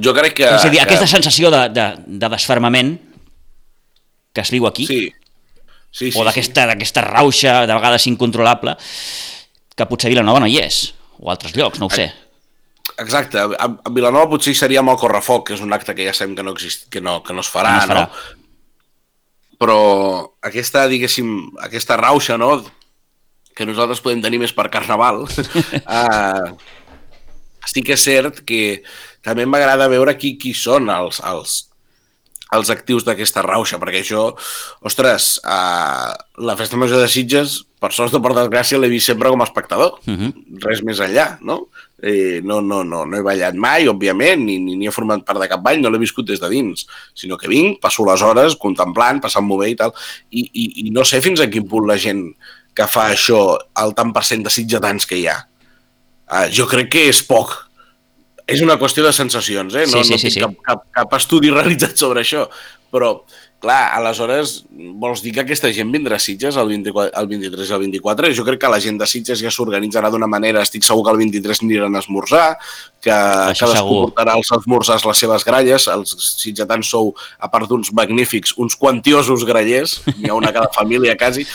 Jo 0.00 0.16
crec 0.16 0.38
que... 0.40 0.48
És 0.48 0.64
a 0.64 0.70
dir, 0.70 0.80
que... 0.80 0.86
aquesta 0.86 1.10
sensació 1.10 1.52
de, 1.52 1.66
de, 1.76 1.88
de 2.06 2.30
desfermament 2.32 2.94
que 4.32 4.40
es 4.40 4.48
viu 4.48 4.64
aquí, 4.64 4.88
sí 4.88 5.10
sí, 5.92 6.10
sí, 6.10 6.18
o 6.18 6.24
d'aquesta 6.26 6.66
sí. 6.72 7.06
rauxa 7.06 7.60
de 7.68 7.76
vegades 7.76 8.08
incontrolable, 8.10 8.74
que 9.76 9.86
potser 9.86 10.10
a 10.10 10.14
Vilanova 10.16 10.42
no 10.42 10.50
hi 10.50 10.58
és, 10.64 10.82
o 11.20 11.30
altres 11.30 11.54
llocs, 11.56 11.78
no 11.78 11.86
ho 11.86 11.94
sé. 11.94 12.10
Exacte, 12.98 13.38
a, 13.38 13.70
a 13.70 13.94
Vilanova 13.94 14.32
potser 14.32 14.56
seria 14.58 14.82
amb 14.82 14.92
el 14.92 15.00
correfoc, 15.00 15.46
que 15.48 15.56
és 15.56 15.64
un 15.64 15.72
acte 15.72 15.94
que 15.94 16.08
ja 16.08 16.16
sabem 16.16 16.34
que 16.38 16.44
no, 16.46 16.56
exist, 16.56 16.88
que 16.92 17.04
no, 17.04 17.20
que 17.22 17.36
no 17.36 17.44
es 17.44 17.50
farà, 17.52 17.76
no, 17.76 17.82
es 17.84 17.92
farà. 17.92 18.06
no? 18.08 19.56
Però 19.62 19.80
aquesta, 20.42 20.88
diguéssim, 20.90 21.34
aquesta 21.62 22.00
rauxa, 22.00 22.40
no?, 22.40 22.56
que 23.52 23.66
nosaltres 23.68 24.00
podem 24.00 24.22
tenir 24.24 24.38
més 24.40 24.54
per 24.56 24.70
Carnaval, 24.72 25.26
uh, 25.28 26.46
sí 27.72 27.82
que 27.84 27.96
és 27.98 28.04
cert 28.04 28.40
que 28.48 28.80
també 29.24 29.44
m'agrada 29.46 29.90
veure 29.92 30.16
qui, 30.16 30.34
qui 30.40 30.54
són 30.56 30.88
els, 30.90 31.20
els, 31.28 31.58
els 32.52 32.70
actius 32.72 33.06
d'aquesta 33.06 33.44
rauxa, 33.46 33.78
perquè 33.80 34.02
això, 34.02 34.28
ostres, 34.84 35.36
uh, 35.44 36.12
la 36.44 36.56
Festa 36.58 36.78
Major 36.80 37.00
de 37.02 37.08
Sitges, 37.10 37.62
per 37.82 37.90
sort 37.96 38.14
o 38.14 38.20
per 38.22 38.34
desgràcia, 38.36 38.78
l'he 38.78 38.90
vist 38.92 39.10
sempre 39.10 39.30
com 39.32 39.40
a 39.42 39.48
espectador, 39.48 39.98
uh 39.98 40.10
mhm. 40.10 40.28
-huh. 40.28 40.60
res 40.66 40.82
més 40.82 41.00
enllà, 41.00 41.38
no? 41.40 41.66
Eh, 42.02 42.40
no, 42.42 42.60
no, 42.60 42.82
no, 42.82 43.04
no 43.06 43.16
he 43.16 43.22
ballat 43.22 43.54
mai, 43.54 43.86
òbviament, 43.86 44.44
ni, 44.44 44.58
ni, 44.58 44.76
ni 44.76 44.86
he 44.86 44.90
format 44.90 45.24
part 45.24 45.40
de 45.40 45.48
cap 45.48 45.62
ball, 45.62 45.80
no 45.80 45.90
l'he 45.90 45.98
viscut 45.98 46.26
des 46.26 46.40
de 46.40 46.48
dins, 46.48 46.86
sinó 47.14 47.36
que 47.36 47.48
vinc, 47.48 47.80
passo 47.80 48.04
les 48.04 48.22
hores 48.22 48.56
contemplant, 48.56 49.20
passant-m'ho 49.20 49.58
bé 49.58 49.70
i 49.70 49.76
tal, 49.76 49.94
i, 50.30 50.50
i, 50.52 50.86
i 50.86 50.90
no 50.90 51.04
sé 51.04 51.20
fins 51.20 51.40
a 51.40 51.46
quin 51.46 51.66
punt 51.68 51.86
la 51.86 51.96
gent 51.96 52.34
que 52.74 52.86
fa 52.86 53.12
això, 53.12 53.58
el 53.82 53.94
tant 53.94 54.12
per 54.12 54.24
cent 54.24 54.42
de 54.42 54.50
sitgetans 54.50 55.06
que 55.06 55.16
hi 55.16 55.28
ha. 55.28 55.46
Uh, 56.32 56.48
jo 56.50 56.66
crec 56.66 56.90
que 56.90 57.08
és 57.08 57.22
poc, 57.22 57.71
és 58.46 58.62
una 58.64 58.78
qüestió 58.80 59.04
de 59.06 59.12
sensacions, 59.16 59.74
eh? 59.74 59.86
No, 59.86 60.02
sí, 60.02 60.04
sí, 60.04 60.12
no 60.12 60.18
sí, 60.18 60.28
tinc 60.28 60.34
sí. 60.34 60.44
Cap, 60.44 60.58
cap, 60.66 60.84
cap 61.00 61.18
estudi 61.20 61.50
realitzat 61.54 61.96
sobre 61.98 62.24
això, 62.24 62.48
però, 62.92 63.14
clar, 63.62 63.94
aleshores 63.96 64.64
vols 65.00 65.22
dir 65.22 65.30
que 65.32 65.44
aquesta 65.44 65.70
gent 65.72 65.92
vindrà 65.94 66.18
a 66.18 66.20
Sitges 66.20 66.58
el, 66.60 66.68
24, 66.74 67.14
el 67.20 67.28
23 67.30 67.70
i 67.70 67.74
el 67.76 67.82
24? 67.86 68.32
Jo 68.36 68.44
crec 68.44 68.60
que 68.60 68.70
la 68.72 68.80
gent 68.82 68.98
de 69.00 69.06
Sitges 69.08 69.40
ja 69.40 69.52
s'organitzarà 69.54 70.10
d'una 70.12 70.28
manera, 70.28 70.64
estic 70.66 70.84
segur 70.84 71.04
que 71.06 71.14
el 71.14 71.22
23 71.22 71.62
aniran 71.62 71.96
a 71.96 72.02
esmorzar, 72.02 72.58
que 73.00 73.14
Això 73.14 73.68
cadascú 73.70 73.78
segur. 73.78 74.00
portarà 74.08 74.34
als 74.36 74.50
esmorzars 74.58 75.06
les 75.08 75.22
seves 75.24 75.46
gralles, 75.48 75.88
els 75.94 76.16
sitgetans 76.42 76.90
sou, 76.92 77.14
a 77.38 77.48
part 77.54 77.70
d'uns 77.70 77.94
magnífics, 77.96 78.56
uns 78.58 78.76
quantiosos 78.76 79.46
grallers, 79.48 80.00
n'hi 80.18 80.28
ha 80.28 80.36
una 80.36 80.50
a 80.52 80.56
cada 80.58 80.72
família 80.74 81.16
quasi, 81.16 81.46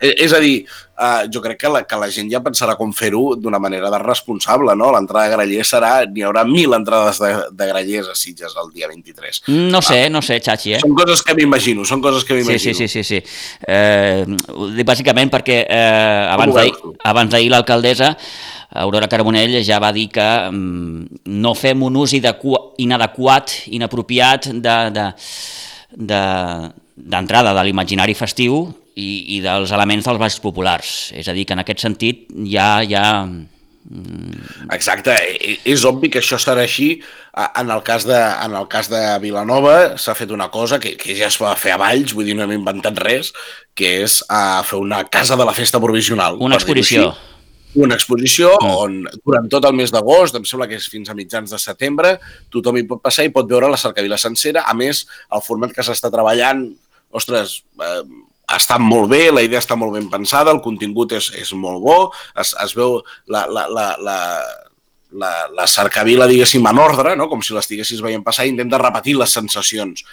és 0.00 0.32
a 0.36 0.40
dir, 0.42 0.66
uh, 0.98 1.24
jo 1.32 1.40
crec 1.44 1.60
que 1.60 1.70
la, 1.72 1.82
que 1.88 1.98
la 2.00 2.08
gent 2.12 2.28
ja 2.32 2.42
pensarà 2.44 2.74
com 2.76 2.92
fer-ho 2.96 3.36
d'una 3.40 3.60
manera 3.62 3.90
de 3.92 4.00
responsable, 4.02 4.74
no? 4.76 4.90
L'entrada 4.94 5.28
de 5.28 5.36
grallers 5.36 5.72
serà... 5.72 5.92
N'hi 6.10 6.26
haurà 6.26 6.44
mil 6.48 6.76
entrades 6.76 7.20
de, 7.22 7.32
de 7.56 7.70
grallers 7.70 8.10
a 8.12 8.16
Sitges 8.18 8.56
el 8.62 8.72
dia 8.74 8.90
23. 8.92 9.42
No 9.72 9.80
sé, 9.84 10.02
ah, 10.06 10.12
no 10.12 10.22
sé, 10.24 10.40
Xachi, 10.44 10.76
eh? 10.76 10.82
Són 10.84 10.96
coses 10.98 11.24
que 11.24 11.36
m'imagino, 11.38 11.86
són 11.88 12.04
coses 12.04 12.26
que 12.28 12.36
m'imagino. 12.36 12.60
Sí, 12.60 12.74
sí, 12.74 12.88
sí, 12.88 13.04
sí. 13.04 13.22
sí. 13.22 13.64
Eh, 13.66 14.24
ho 14.52 14.68
dic 14.74 14.86
bàsicament 14.88 15.32
perquè 15.32 15.62
eh, 15.64 16.36
abans 17.06 17.32
d'ahir 17.32 17.50
l'alcaldessa 17.52 18.14
Aurora 18.76 19.08
Carbonell 19.08 19.60
ja 19.64 19.78
va 19.80 19.92
dir 19.94 20.08
que 20.12 20.26
mm, 20.50 21.22
no 21.40 21.54
fem 21.56 21.82
un 21.86 21.96
ús 21.96 22.12
inadequat, 22.16 23.54
inapropiat 23.72 24.50
de, 24.52 24.76
de, 24.96 25.06
de, 26.12 26.20
d'entrada 26.96 27.54
de 27.56 27.64
l'imaginari 27.64 28.16
festiu 28.18 28.66
i, 28.96 29.36
i 29.36 29.42
dels 29.44 29.72
elements 29.76 30.08
dels 30.08 30.20
balls 30.20 30.40
populars. 30.42 30.96
És 31.16 31.28
a 31.28 31.36
dir, 31.36 31.44
que 31.46 31.54
en 31.56 31.62
aquest 31.62 31.84
sentit 31.84 32.26
ja... 32.48 32.80
ja 32.88 33.04
mm, 33.24 33.52
Exacte, 34.74 35.14
és 35.62 35.84
obvi 35.86 36.08
que 36.10 36.18
això 36.18 36.40
serà 36.42 36.64
així. 36.64 36.88
En 37.60 37.70
el 37.70 37.84
cas 37.86 38.02
de, 38.08 38.16
en 38.18 38.56
el 38.58 38.66
cas 38.72 38.88
de 38.90 39.02
Vilanova 39.22 39.94
s'ha 40.00 40.16
fet 40.18 40.32
una 40.34 40.48
cosa 40.50 40.80
que, 40.82 40.96
que 40.98 41.14
ja 41.14 41.28
es 41.28 41.36
va 41.38 41.52
fer 41.60 41.76
a 41.76 41.78
Valls, 41.78 42.16
vull 42.16 42.26
dir, 42.26 42.34
no 42.34 42.48
hem 42.48 42.56
inventat 42.56 42.98
res, 43.04 43.30
que 43.78 44.00
és 44.02 44.18
a 44.32 44.64
fer 44.66 44.80
una 44.82 45.04
casa 45.06 45.38
de 45.38 45.46
la 45.46 45.54
festa 45.54 45.78
provisional. 45.82 46.40
Una 46.42 46.58
exposició 46.58 47.12
una 47.76 47.96
exposició 47.98 48.54
mm. 48.56 48.76
on 48.80 48.94
durant 49.20 49.50
tot 49.52 49.66
el 49.68 49.74
mes 49.76 49.92
d'agost, 49.92 50.36
em 50.38 50.46
sembla 50.48 50.68
que 50.70 50.78
és 50.80 50.88
fins 50.88 51.10
a 51.12 51.16
mitjans 51.18 51.52
de 51.52 51.58
setembre, 51.60 52.14
tothom 52.52 52.78
hi 52.80 52.86
pot 52.88 53.02
passar 53.04 53.26
i 53.26 53.32
pot 53.34 53.48
veure 53.50 53.68
la 53.68 53.80
cercavila 53.80 54.16
sencera. 54.20 54.64
A 54.64 54.72
més, 54.72 55.04
el 55.28 55.44
format 55.44 55.74
que 55.76 55.84
s'està 55.84 56.10
treballant 56.12 56.64
ostres, 57.16 57.60
eh, 57.84 58.02
està 58.54 58.78
molt 58.78 59.10
bé, 59.10 59.24
la 59.34 59.42
idea 59.42 59.58
està 59.62 59.76
molt 59.78 59.96
ben 59.96 60.06
pensada, 60.10 60.52
el 60.54 60.62
contingut 60.62 61.16
és, 61.18 61.32
és 61.34 61.50
molt 61.58 61.82
bo, 61.82 61.98
es, 62.38 62.54
es 62.62 62.76
veu 62.78 63.00
la, 63.26 63.46
la, 63.50 63.66
la, 63.66 63.86
la, 63.98 64.18
la, 65.10 65.32
la 65.54 65.66
cercavila, 65.66 66.28
diguéssim, 66.30 66.66
en 66.66 66.78
ordre, 66.78 67.16
no? 67.18 67.28
com 67.30 67.42
si 67.42 67.56
l'estiguessis 67.56 68.02
veient 68.04 68.24
passar, 68.26 68.46
i 68.46 68.52
intenta 68.54 68.80
repetir 68.82 69.16
les 69.18 69.34
sensacions. 69.34 70.04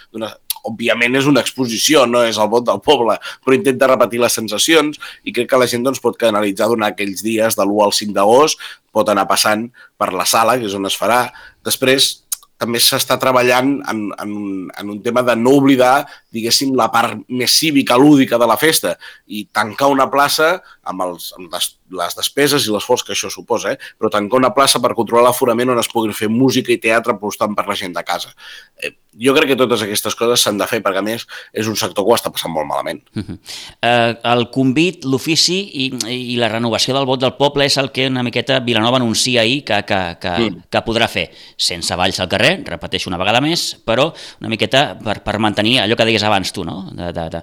Òbviament 0.64 1.18
és 1.20 1.28
una 1.28 1.42
exposició, 1.44 2.06
no 2.08 2.24
és 2.24 2.38
el 2.40 2.50
vot 2.50 2.66
del 2.66 2.80
poble, 2.82 3.18
però 3.44 3.56
intenta 3.56 3.90
repetir 3.90 4.22
les 4.22 4.34
sensacions 4.34 4.98
i 5.22 5.34
crec 5.36 5.50
que 5.50 5.60
la 5.60 5.68
gent 5.70 5.84
doncs, 5.84 6.02
pot 6.02 6.18
canalitzar 6.18 6.70
durant 6.72 6.88
aquells 6.88 7.22
dies 7.22 7.58
de 7.58 7.66
l'1 7.66 7.86
al 7.86 7.94
5 7.94 8.16
d'agost, 8.16 8.66
pot 8.94 9.10
anar 9.12 9.28
passant 9.30 9.68
per 10.00 10.12
la 10.14 10.26
sala, 10.26 10.56
que 10.58 10.70
és 10.70 10.74
on 10.78 10.88
es 10.88 10.96
farà. 10.98 11.26
Després, 11.66 12.24
també 12.60 12.80
s'està 12.80 13.18
treballant 13.20 13.76
en, 13.90 14.04
en, 14.22 14.34
en 14.72 14.90
un 14.90 15.00
tema 15.04 15.24
de 15.26 15.34
no 15.36 15.56
oblidar, 15.58 16.06
diguéssim, 16.34 16.74
la 16.76 16.90
part 16.92 17.20
més 17.28 17.54
cívica, 17.54 17.98
lúdica 18.00 18.38
de 18.40 18.48
la 18.50 18.58
festa 18.60 18.96
i 19.26 19.46
tancar 19.54 19.90
una 19.92 20.08
plaça 20.10 20.56
amb, 20.84 21.06
els, 21.06 21.30
amb 21.38 21.52
les, 21.54 21.70
les 22.00 22.18
despeses 22.18 22.66
i 22.66 22.74
l'esforç 22.74 23.04
que 23.06 23.14
això 23.14 23.30
suposa, 23.32 23.74
eh? 23.74 23.94
però 23.98 24.10
tancar 24.12 24.40
una 24.40 24.52
plaça 24.56 24.82
per 24.82 24.94
controlar 24.98 25.28
l'aforament 25.28 25.74
on 25.74 25.80
es 25.82 25.90
puguin 25.92 26.14
fer 26.16 26.30
música 26.32 26.74
i 26.74 26.80
teatre 26.82 27.14
apostant 27.14 27.54
per 27.56 27.66
la 27.68 27.78
gent 27.78 27.94
de 27.96 28.04
casa. 28.06 28.34
Eh, 28.82 28.94
jo 29.20 29.34
crec 29.36 29.52
que 29.52 29.58
totes 29.58 29.84
aquestes 29.84 30.16
coses 30.18 30.42
s'han 30.42 30.58
de 30.58 30.66
fer 30.66 30.80
perquè, 30.82 30.98
a 30.98 31.06
més, 31.06 31.24
és 31.54 31.68
un 31.70 31.76
sector 31.78 32.04
que 32.04 32.12
ho 32.12 32.16
està 32.16 32.32
passant 32.34 32.52
molt 32.52 32.66
malament. 32.66 33.00
Uh 33.14 33.22
-huh. 33.22 33.38
eh, 33.80 34.16
el 34.32 34.50
convit, 34.50 35.04
l'ofici 35.04 35.58
i, 35.84 35.86
i 36.32 36.36
la 36.36 36.48
renovació 36.48 36.94
del 36.94 37.06
vot 37.06 37.20
del 37.20 37.34
poble 37.34 37.64
és 37.64 37.76
el 37.76 37.92
que 37.92 38.08
una 38.08 38.22
miqueta 38.22 38.60
Vilanova 38.60 38.96
anuncia 38.96 39.40
ahir 39.40 39.64
que, 39.64 39.84
que, 39.84 40.16
que, 40.20 40.30
mm. 40.38 40.62
que 40.70 40.84
podrà 40.84 41.08
fer. 41.08 41.30
Sense 41.56 41.94
valls 41.96 42.20
al 42.20 42.28
carrer, 42.28 42.62
repeteixo 42.64 43.08
una 43.08 43.18
vegada 43.18 43.40
més, 43.40 43.76
però 43.84 44.12
una 44.40 44.48
miqueta 44.48 44.98
per, 44.98 45.22
per 45.22 45.38
mantenir 45.38 45.80
allò 45.80 45.96
que 45.96 46.04
deies 46.04 46.23
abans 46.28 46.52
tu, 46.52 46.64
no? 46.66 46.90
De, 46.92 47.12
de, 47.14 47.28
de, 47.36 47.42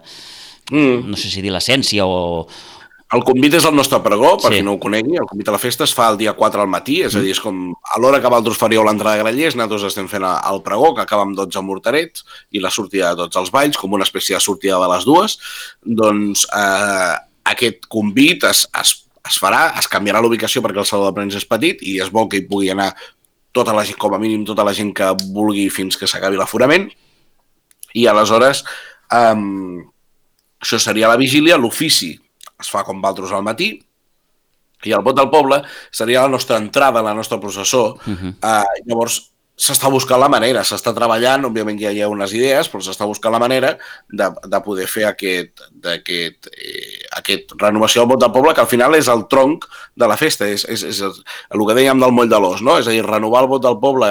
mm. 0.72 1.10
No 1.10 1.20
sé 1.20 1.32
si 1.32 1.44
dir 1.44 1.54
l'essència 1.54 2.06
o, 2.08 2.46
el 3.12 3.26
convit 3.28 3.58
és 3.58 3.66
el 3.68 3.76
nostre 3.76 3.98
pregó, 4.00 4.38
per 4.40 4.54
sí. 4.54 4.58
qui 4.58 4.64
no 4.64 4.78
ho 4.78 4.80
conegui. 4.80 5.18
El 5.20 5.28
convit 5.28 5.50
a 5.52 5.56
la 5.56 5.60
festa 5.60 5.84
es 5.84 5.92
fa 5.96 6.08
el 6.14 6.18
dia 6.22 6.32
4 6.38 6.62
al 6.64 6.70
matí, 6.72 7.02
és 7.04 7.16
a 7.18 7.24
dir, 7.24 7.34
és 7.36 7.42
com 7.44 7.58
a 7.76 8.00
l'hora 8.00 8.22
que 8.24 8.30
vosaltres 8.32 8.60
faríeu 8.60 8.86
l'entrada 8.88 9.20
de 9.20 9.26
grellers, 9.26 9.58
nosaltres 9.60 9.90
estem 9.90 10.08
fent 10.08 10.24
el 10.30 10.62
pregó, 10.64 10.94
que 10.96 11.04
acaba 11.04 11.26
amb 11.28 11.36
12 11.36 11.64
morterets, 11.68 12.24
i 12.56 12.64
la 12.64 12.72
sortida 12.72 13.12
de 13.12 13.26
tots 13.26 13.42
els 13.42 13.52
balls, 13.52 13.80
com 13.82 13.98
una 13.98 14.08
espècie 14.08 14.38
de 14.38 14.44
sortida 14.44 14.80
de 14.80 14.88
les 14.94 15.08
dues. 15.10 15.36
Doncs 15.84 16.46
eh, 16.56 17.18
aquest 17.52 17.92
convit 17.92 18.48
es, 18.48 18.64
es, 18.80 18.96
es 19.28 19.42
farà, 19.44 19.66
es 19.82 19.92
canviarà 19.92 20.24
l'ubicació 20.24 20.64
perquè 20.64 20.80
el 20.86 20.88
saló 20.88 21.10
de 21.10 21.18
premsa 21.20 21.42
és 21.42 21.50
petit 21.50 21.84
i 21.84 22.00
es 22.00 22.16
vol 22.16 22.32
que 22.32 22.40
hi 22.40 22.48
pugui 22.48 22.72
anar 22.72 22.94
tota 23.52 23.76
la 23.76 23.84
gent, 23.84 24.00
com 24.00 24.16
a 24.16 24.24
mínim 24.24 24.48
tota 24.48 24.64
la 24.64 24.72
gent 24.78 24.96
que 24.96 25.12
vulgui 25.36 25.68
fins 25.68 26.00
que 26.00 26.08
s'acabi 26.08 26.40
l'aforament. 26.40 26.88
I 27.94 28.08
aleshores, 28.08 28.64
eh, 29.12 29.36
això 30.62 30.80
seria 30.80 31.10
la 31.12 31.20
vigília, 31.20 31.58
l'ofici 31.58 32.14
es 32.62 32.70
fa 32.70 32.84
com 32.86 33.02
Valtros 33.02 33.32
al 33.34 33.44
matí, 33.44 33.74
i 34.86 34.94
el 34.98 35.04
vot 35.06 35.18
del 35.18 35.30
poble 35.30 35.62
seria 35.94 36.24
la 36.26 36.34
nostra 36.34 36.58
entrada, 36.58 37.04
la 37.06 37.14
nostra 37.14 37.40
processó. 37.40 37.98
Uh 38.06 38.14
-huh. 38.14 38.34
uh, 38.42 38.88
llavors, 38.88 39.32
s'està 39.62 39.92
buscant 39.92 40.20
la 40.20 40.30
manera, 40.32 40.64
s'està 40.66 40.94
treballant, 40.96 41.46
òbviament 41.46 41.80
ja 41.80 41.92
hi 41.94 42.02
ha 42.02 42.10
unes 42.10 42.34
idees, 42.34 42.70
però 42.72 42.82
s'està 42.82 43.06
buscant 43.06 43.34
la 43.36 43.40
manera 43.40 43.78
de, 44.10 44.30
de 44.54 44.62
poder 44.66 44.88
fer 44.88 45.06
aquest, 45.06 45.62
aquest, 45.86 46.50
eh, 46.58 47.06
aquest 47.20 47.54
renovació 47.60 48.02
del 48.02 48.10
vot 48.10 48.24
del 48.24 48.32
poble, 48.32 48.56
que 48.58 48.62
al 48.62 48.72
final 48.72 48.96
és 48.96 49.08
el 49.08 49.28
tronc 49.28 49.68
de 49.96 50.08
la 50.08 50.18
festa, 50.18 50.48
és, 50.48 50.66
és, 50.66 50.84
és 50.84 51.02
el 51.02 51.66
que 51.68 51.78
dèiem 51.78 52.00
del 52.00 52.16
moll 52.16 52.32
de 52.32 52.40
l'os, 52.42 52.62
no? 52.66 52.80
és 52.80 52.88
a 52.88 52.96
dir, 52.96 53.04
renovar 53.06 53.44
el 53.44 53.52
vot 53.54 53.62
del 53.62 53.78
poble 53.84 54.10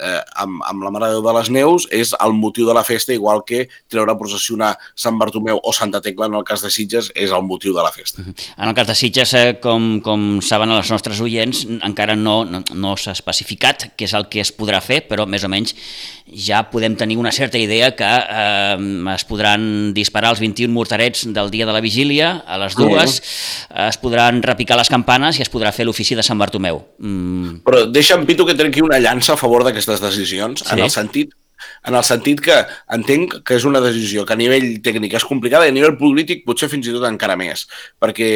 eh, 0.00 0.20
amb, 0.42 0.62
amb 0.66 0.84
la 0.84 0.92
Mare 0.94 1.10
de 1.10 1.18
Déu 1.18 1.24
de 1.26 1.34
les 1.36 1.50
Neus 1.54 1.86
és 1.94 2.14
el 2.18 2.34
motiu 2.36 2.68
de 2.68 2.74
la 2.76 2.84
festa, 2.86 3.14
igual 3.14 3.44
que 3.46 3.66
treure 3.90 4.14
a 4.14 4.18
processionar 4.18 4.72
Sant 4.98 5.18
Bartomeu 5.20 5.60
o 5.62 5.74
Santa 5.76 6.00
Tecla 6.04 6.30
en 6.30 6.38
el 6.38 6.46
cas 6.48 6.64
de 6.64 6.72
Sitges 6.72 7.10
és 7.14 7.34
el 7.34 7.44
motiu 7.46 7.74
de 7.76 7.84
la 7.84 7.92
festa. 7.94 8.24
En 8.24 8.68
el 8.68 8.74
cas 8.76 8.88
de 8.88 8.96
Sitges, 8.98 9.34
eh, 9.34 9.58
com, 9.62 10.00
com 10.04 10.40
saben 10.44 10.72
els 10.74 10.90
nostres 10.92 11.20
oients, 11.24 11.66
encara 11.86 12.16
no, 12.16 12.42
no, 12.48 12.62
no 12.74 12.96
s'ha 13.00 13.14
especificat 13.16 13.90
què 13.96 14.08
és 14.08 14.16
el 14.16 14.28
que 14.32 14.42
es 14.44 14.54
podrà 14.54 14.82
fer, 14.84 15.02
però 15.08 15.26
més 15.28 15.44
o 15.44 15.52
menys 15.52 15.76
ja 16.30 16.62
podem 16.70 16.94
tenir 16.96 17.16
una 17.18 17.32
certa 17.32 17.58
idea 17.58 17.90
que 17.96 18.06
eh, 18.06 19.14
es 19.14 19.24
podran 19.26 19.92
disparar 19.94 20.30
els 20.34 20.40
21 20.40 20.72
morterets 20.72 21.26
del 21.34 21.50
dia 21.50 21.66
de 21.66 21.74
la 21.74 21.80
vigília, 21.82 22.32
a 22.46 22.58
les 22.62 22.76
dues, 22.78 23.18
mm. 23.20 23.88
es 23.88 23.98
podran 24.00 24.42
repicar 24.42 24.78
les 24.78 24.90
campanes 24.90 25.38
i 25.38 25.44
es 25.44 25.50
podrà 25.50 25.72
fer 25.74 25.86
l'ofici 25.88 26.14
de 26.14 26.24
Sant 26.26 26.38
Bartomeu. 26.38 26.82
Mm. 26.98 27.60
Però 27.66 27.84
deixa'm, 27.90 28.26
Pitu, 28.28 28.46
que 28.46 28.56
trenqui 28.58 28.84
una 28.84 29.00
llança 29.02 29.34
a 29.34 29.40
favor 29.40 29.66
d'aquestes 29.90 30.16
decisions, 30.16 30.64
sí? 30.64 30.72
en 30.74 30.86
el 30.86 30.92
sentit 30.94 31.36
en 31.84 31.96
el 31.96 32.04
sentit 32.08 32.40
que 32.44 32.56
entenc 32.94 33.40
que 33.44 33.58
és 33.58 33.66
una 33.68 33.82
decisió 33.84 34.24
que 34.24 34.32
a 34.32 34.40
nivell 34.40 34.78
tècnic 34.84 35.18
és 35.18 35.26
complicada 35.28 35.66
i 35.68 35.72
a 35.72 35.76
nivell 35.76 35.98
polític 36.00 36.46
potser 36.46 36.70
fins 36.72 36.88
i 36.88 36.94
tot 36.94 37.04
encara 37.08 37.36
més, 37.40 37.66
perquè 38.00 38.30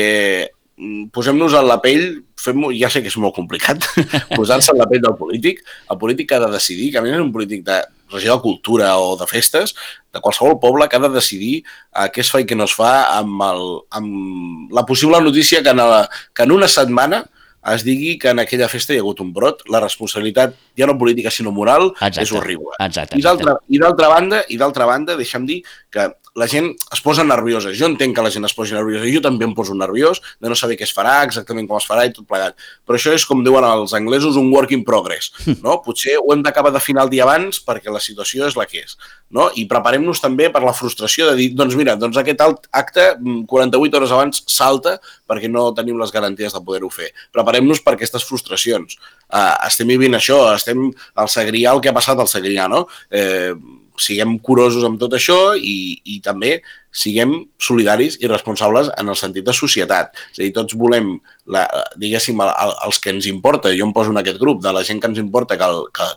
mm, 0.77 1.09
posem-nos 1.15 1.57
en 1.57 1.69
la 1.69 1.81
pell, 1.85 2.07
fem 2.41 2.67
ja 2.77 2.91
sé 2.93 3.01
que 3.01 3.09
és 3.13 3.19
molt 3.21 3.37
complicat 3.37 3.89
posar-se 4.39 4.75
en 4.75 4.81
la 4.81 4.89
pell 4.91 5.05
del 5.05 5.17
polític, 5.17 5.65
el 5.91 6.01
polític 6.01 6.37
ha 6.37 6.43
de 6.45 6.53
decidir, 6.53 6.93
que 6.93 7.01
a 7.01 7.05
més 7.05 7.17
és 7.17 7.25
un 7.25 7.33
polític 7.33 7.65
de 7.67 7.81
regió 8.13 8.37
de 8.37 8.45
cultura 8.45 8.97
o 9.01 9.15
de 9.17 9.27
festes, 9.27 9.75
de 10.13 10.21
qualsevol 10.21 10.59
poble 10.61 10.89
que 10.89 10.97
ha 10.97 11.03
de 11.07 11.13
decidir 11.15 11.55
eh, 11.65 12.09
què 12.13 12.23
es 12.23 12.31
fa 12.31 12.43
i 12.43 12.49
què 12.49 12.57
no 12.59 12.69
es 12.69 12.77
fa 12.77 12.93
amb, 13.17 13.41
el, 13.49 13.65
amb 13.97 14.75
la 14.75 14.85
possible 14.87 15.21
notícia 15.25 15.63
que 15.65 15.73
en, 15.73 15.81
la, 15.83 16.05
que 16.35 16.45
en 16.45 16.53
una 16.53 16.69
setmana 16.69 17.25
es 17.73 17.85
digui 17.85 18.19
que 18.21 18.29
en 18.29 18.43
aquella 18.43 18.69
festa 18.69 18.93
hi 18.93 19.01
ha 19.01 19.05
hagut 19.05 19.23
un 19.25 19.33
brot, 19.33 19.63
la 19.73 19.81
responsabilitat 19.81 20.55
ja 20.77 20.89
no 20.91 20.99
política 20.99 21.31
sinó 21.31 21.53
moral 21.55 21.93
exacte, 21.95 22.23
és 22.27 22.35
horrible. 22.35 22.75
Exacte, 22.79 23.19
exacte. 23.19 23.57
I 23.69 23.81
d'altra 23.83 24.11
banda, 24.13 24.45
i 24.49 24.61
d'altra 24.61 24.89
banda, 24.91 25.17
deixa'm 25.21 25.47
dir 25.49 25.63
que 25.91 26.11
la 26.35 26.49
gent 26.51 26.73
es 26.93 27.01
posa 27.01 27.23
nerviosa. 27.23 27.71
Jo 27.79 27.87
entenc 27.87 28.17
que 28.17 28.23
la 28.23 28.31
gent 28.35 28.45
es 28.47 28.55
posi 28.59 28.75
nerviosa. 28.75 29.07
Jo 29.07 29.23
també 29.23 29.47
em 29.47 29.55
poso 29.55 29.75
nerviós 29.79 30.21
de 30.43 30.51
no 30.51 30.57
saber 30.59 30.77
què 30.79 30.87
es 30.87 30.95
farà, 30.95 31.21
exactament 31.23 31.69
com 31.71 31.79
es 31.79 31.87
farà 31.87 32.09
i 32.09 32.13
tot 32.15 32.27
plegat. 32.27 32.59
Però 32.85 32.99
això 32.99 33.15
és, 33.15 33.25
com 33.29 33.45
diuen 33.47 33.65
els 33.69 33.95
anglesos, 33.95 34.39
un 34.41 34.51
work 34.53 34.75
in 34.75 34.83
progress. 34.87 35.31
No? 35.65 35.79
Potser 35.85 36.19
ho 36.19 36.33
hem 36.35 36.43
d'acabar 36.43 36.73
d'afinar 36.75 37.07
el 37.07 37.13
dia 37.13 37.23
abans 37.23 37.61
perquè 37.63 37.93
la 37.93 38.03
situació 38.03 38.49
és 38.49 38.59
la 38.59 38.67
que 38.67 38.83
és. 38.83 38.97
No? 39.31 39.47
I 39.55 39.69
preparem-nos 39.71 40.21
també 40.23 40.51
per 40.53 40.65
la 40.65 40.75
frustració 40.75 41.31
de 41.31 41.39
dir, 41.39 41.49
doncs 41.55 41.79
mira, 41.79 41.95
doncs 42.01 42.19
aquest 42.19 42.43
acte 42.43 43.07
48 43.15 43.79
mm, 43.79 43.95
hores 43.95 44.15
abans 44.15 44.43
salta 44.51 44.99
perquè 45.31 45.49
no 45.51 45.69
tenim 45.77 46.01
les 46.03 46.13
garanties 46.15 46.55
de 46.55 46.63
poder-ho 46.67 46.91
fer. 46.91 47.13
Preparem-nos 47.35 47.83
per 47.85 47.95
aquestes 47.95 48.27
frustracions. 48.27 48.99
Uh, 49.33 49.55
estem 49.67 49.89
vivint 49.91 50.15
això, 50.17 50.41
estem 50.55 50.89
al 51.21 51.31
Segrià, 51.33 51.73
el 51.73 51.83
que 51.83 51.91
ha 51.91 51.97
passat 51.97 52.21
al 52.21 52.31
Segrià, 52.31 52.69
no? 52.71 52.85
Eh, 53.11 53.55
siguem 54.01 54.39
curosos 54.43 54.85
amb 54.87 54.99
tot 54.99 55.13
això 55.15 55.55
i, 55.55 56.01
i 56.11 56.19
també 56.23 56.57
siguem 56.95 57.37
solidaris 57.63 58.19
i 58.23 58.31
responsables 58.31 58.91
en 58.99 59.11
el 59.11 59.19
sentit 59.19 59.47
de 59.47 59.55
societat. 59.55 60.15
És 60.33 60.41
a 60.41 60.43
dir, 60.43 60.53
tots 60.55 60.77
volem, 60.79 61.13
la, 61.51 61.65
diguéssim, 62.01 62.41
el, 62.43 62.75
els 62.87 62.99
que 63.03 63.15
ens 63.15 63.29
importa, 63.31 63.75
jo 63.75 63.87
em 63.87 63.95
poso 63.95 64.15
en 64.15 64.21
aquest 64.23 64.41
grup, 64.43 64.63
de 64.63 64.75
la 64.75 64.85
gent 64.87 65.03
que 65.03 65.11
ens 65.11 65.23
importa, 65.23 65.59
que, 65.59 65.71
el, 65.71 65.87
que 65.95 66.11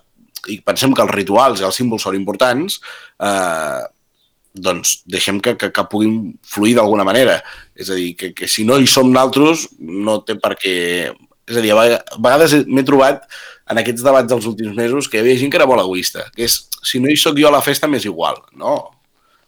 i 0.53 0.59
pensem 0.65 0.93
que 0.95 1.05
els 1.05 1.13
rituals 1.13 1.61
i 1.61 1.67
els 1.67 1.77
símbols 1.77 2.05
són 2.07 2.17
importants, 2.17 2.79
eh, 3.21 3.85
doncs 4.57 5.01
deixem 5.05 5.39
que, 5.43 5.53
que, 5.59 5.69
que 5.73 5.85
puguin 5.89 6.33
fluir 6.45 6.75
d'alguna 6.77 7.05
manera. 7.07 7.39
És 7.77 7.91
a 7.93 7.97
dir, 7.97 8.13
que, 8.17 8.33
que 8.37 8.49
si 8.49 8.65
no 8.65 8.79
hi 8.81 8.89
som 8.89 9.11
naltros, 9.13 9.67
no 9.79 10.19
té 10.25 10.37
per 10.41 10.55
què... 10.57 10.75
És 11.47 11.57
a 11.57 11.63
dir, 11.63 11.71
a 11.71 11.99
vegades 12.19 12.57
m'he 12.67 12.83
trobat 12.83 13.23
en 13.71 13.79
aquests 13.81 14.03
debats 14.03 14.29
dels 14.29 14.45
últims 14.49 14.75
mesos 14.75 15.07
que 15.07 15.19
hi 15.19 15.23
havia 15.23 15.39
gent 15.39 15.51
que 15.51 15.59
era 15.59 15.67
molt 15.69 15.83
egoista, 15.83 16.27
que 16.35 16.45
és, 16.47 16.59
si 16.83 16.99
no 17.03 17.11
hi 17.11 17.17
sóc 17.19 17.39
jo 17.39 17.49
a 17.49 17.55
la 17.55 17.63
festa, 17.63 17.87
m'és 17.87 18.05
igual. 18.07 18.39
No, 18.59 18.77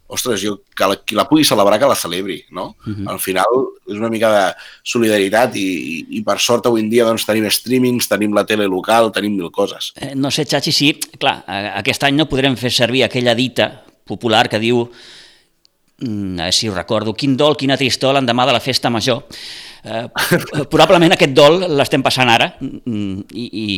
ostres, 0.10 0.41
jo, 0.41 0.56
que 0.75 0.88
la, 0.89 0.98
qui 1.06 1.15
la 1.15 1.27
pugui 1.29 1.46
celebrar, 1.46 1.77
que 1.79 1.88
la 1.89 1.96
celebri, 1.96 2.39
no? 2.51 2.75
Uh 2.86 2.94
-huh. 2.94 3.10
Al 3.13 3.20
final 3.20 3.60
és 3.88 3.96
una 3.96 4.10
mica 4.10 4.29
de 4.34 4.56
solidaritat 4.84 5.56
i, 5.56 5.60
i, 5.62 6.06
i 6.18 6.22
per 6.24 6.39
sort 6.39 6.65
avui 6.65 6.82
en 6.82 6.89
dia 6.89 7.06
doncs, 7.06 7.25
tenim 7.25 7.50
streamings, 7.50 8.08
tenim 8.08 8.34
la 8.34 8.46
tele 8.46 8.65
local, 8.68 9.12
tenim 9.12 9.36
mil 9.36 9.51
coses. 9.51 9.94
Eh, 9.96 10.15
no 10.15 10.32
sé, 10.32 10.46
Xachi, 10.46 10.72
sí, 10.72 11.00
clar, 11.20 11.44
aquest 11.75 12.03
any 12.03 12.15
no 12.15 12.25
podrem 12.25 12.58
fer 12.58 12.72
servir 12.72 13.03
aquella 13.03 13.36
dita 13.36 13.84
popular 14.03 14.50
que 14.50 14.60
diu 14.60 14.89
mm, 16.00 16.39
a 16.39 16.44
veure 16.44 16.51
si 16.51 16.70
ho 16.70 16.74
recordo, 16.74 17.13
quin 17.13 17.38
dol, 17.38 17.56
quina 17.56 17.77
tristor 17.77 18.13
l'endemà 18.13 18.46
de 18.46 18.53
la 18.53 18.60
festa 18.60 18.89
major. 18.89 19.24
Eh, 19.83 20.05
probablement 20.74 21.15
aquest 21.15 21.36
dol 21.38 21.62
l'estem 21.79 22.03
passant 22.03 22.29
ara 22.31 22.51
mm, 22.59 23.27
i, 23.31 23.48
i, 23.48 23.77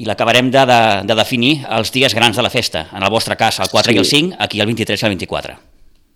i 0.00 0.06
l'acabarem 0.08 0.50
de, 0.50 0.64
de, 0.66 0.80
de 1.06 1.18
definir 1.18 1.56
els 1.78 1.92
dies 1.94 2.14
grans 2.14 2.36
de 2.36 2.46
la 2.46 2.52
festa. 2.52 2.88
En 2.94 3.06
el 3.06 3.12
vostre 3.12 3.38
cas, 3.38 3.60
el 3.62 3.70
4 3.70 3.92
sí. 3.92 3.96
i 3.96 4.02
el 4.02 4.08
5, 4.14 4.40
aquí 4.46 4.62
el 4.62 4.72
23 4.72 5.02
i 5.02 5.06
el 5.06 5.18
24. 5.18 5.58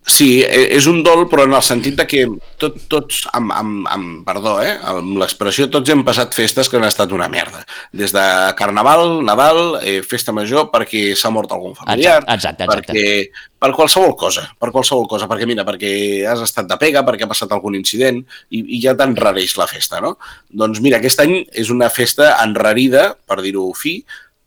Sí, 0.04 0.42
e, 0.44 0.76
és 0.76 0.84
un 0.84 0.98
dol, 1.04 1.22
però 1.30 1.46
en 1.48 1.54
el 1.56 1.62
sentit 1.64 1.96
de 1.96 2.04
que 2.04 2.26
tot, 2.60 2.76
tots, 2.92 3.22
amb, 3.32 3.54
amb, 3.56 3.86
amb 3.88 4.26
perdó, 4.26 4.58
eh, 4.60 4.74
amb 4.90 5.16
l'expressió, 5.16 5.64
tots 5.72 5.88
hem 5.88 6.02
passat 6.04 6.36
festes 6.36 6.68
que 6.68 6.76
han 6.76 6.84
estat 6.84 7.14
una 7.16 7.30
merda. 7.32 7.62
Des 7.88 8.12
de 8.12 8.24
Carnaval, 8.58 9.22
Nadal, 9.24 9.78
eh, 9.80 10.02
Festa 10.04 10.34
Major, 10.36 10.68
perquè 10.74 11.06
s'ha 11.16 11.32
mort 11.32 11.56
algun 11.56 11.72
familiar, 11.78 12.20
exacte, 12.20 12.36
exacte, 12.36 12.68
exacte. 12.68 12.92
perquè 12.92 13.48
per 13.64 13.72
qualsevol 13.72 14.12
cosa, 14.20 14.44
per 14.60 14.68
qualsevol 14.76 15.08
cosa, 15.08 15.28
perquè 15.30 15.48
mira, 15.48 15.64
perquè 15.64 15.94
has 16.28 16.44
estat 16.44 16.68
de 16.68 16.76
pega, 16.76 17.00
perquè 17.06 17.24
ha 17.24 17.32
passat 17.32 17.56
algun 17.56 17.80
incident 17.80 18.20
i, 18.50 18.60
i 18.60 18.84
ja 18.84 18.92
t'enrareix 18.98 19.56
la 19.56 19.70
festa, 19.70 20.04
no? 20.04 20.18
Doncs 20.52 20.84
mira, 20.84 21.00
aquest 21.00 21.24
any 21.24 21.38
és 21.48 21.72
una 21.72 21.88
festa 21.88 22.34
enrarida, 22.44 23.14
per 23.24 23.40
dir-ho 23.40 23.70
fi, 23.72 24.02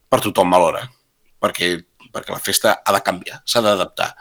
per 0.07 0.21
tothom 0.21 0.53
alhora, 0.53 0.85
perquè, 1.41 1.79
perquè 2.13 2.35
la 2.35 2.43
festa 2.43 2.83
ha 2.85 2.93
de 2.93 3.01
canviar, 3.01 3.41
s'ha 3.41 3.65
d'adaptar. 3.65 4.13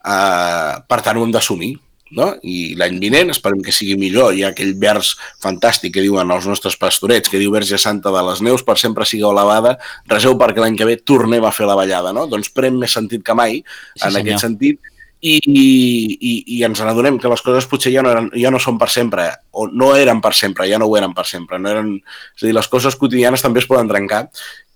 Uh, 0.00 0.80
per 0.88 1.00
tant, 1.04 1.18
ho 1.18 1.24
hem 1.26 1.32
d'assumir. 1.34 1.76
No? 2.10 2.32
I 2.42 2.74
l'any 2.74 2.96
vinent 2.98 3.30
esperem 3.30 3.60
que 3.62 3.74
sigui 3.74 3.94
millor. 3.98 4.34
Hi 4.34 4.42
ha 4.42 4.50
aquell 4.50 4.72
vers 4.82 5.12
fantàstic 5.42 5.94
que 5.94 6.02
diuen 6.02 6.30
els 6.34 6.48
nostres 6.50 6.74
pastorets, 6.80 7.30
que 7.30 7.38
diu 7.38 7.52
Verge 7.54 7.78
Santa 7.78 8.10
de 8.10 8.22
les 8.26 8.42
Neus, 8.42 8.64
per 8.66 8.74
sempre 8.82 9.06
sigueu 9.06 9.30
elevada, 9.30 9.76
reseu 10.10 10.34
perquè 10.40 10.64
l'any 10.64 10.78
que 10.78 10.88
ve 10.88 10.98
tornem 10.98 11.46
a 11.46 11.54
fer 11.54 11.70
la 11.70 11.78
ballada. 11.78 12.14
No? 12.16 12.26
Doncs 12.30 12.50
pren 12.54 12.78
més 12.80 12.98
sentit 12.98 13.22
que 13.26 13.36
mai, 13.38 13.60
sí, 13.62 14.02
en 14.02 14.08
senyor. 14.08 14.24
aquest 14.24 14.48
sentit, 14.48 14.80
i, 15.20 15.36
i, 15.44 16.32
i 16.56 16.62
ens 16.64 16.80
n'adonem 16.80 17.18
que 17.20 17.28
les 17.28 17.42
coses 17.44 17.66
potser 17.68 17.92
ja 17.92 18.02
no, 18.04 18.12
eren, 18.14 18.30
ja 18.40 18.50
no 18.52 18.60
són 18.62 18.78
per 18.80 18.88
sempre, 18.92 19.26
o 19.52 19.66
no 19.68 19.92
eren 19.96 20.22
per 20.24 20.32
sempre, 20.36 20.64
ja 20.70 20.78
no 20.80 20.88
ho 20.88 20.96
eren 20.96 21.12
per 21.16 21.26
sempre. 21.28 21.60
No 21.60 21.68
eren, 21.70 21.92
és 22.00 22.42
a 22.42 22.48
dir, 22.48 22.54
les 22.56 22.70
coses 22.72 22.96
quotidianes 22.96 23.44
també 23.44 23.60
es 23.60 23.68
poden 23.68 23.90
trencar. 23.90 24.24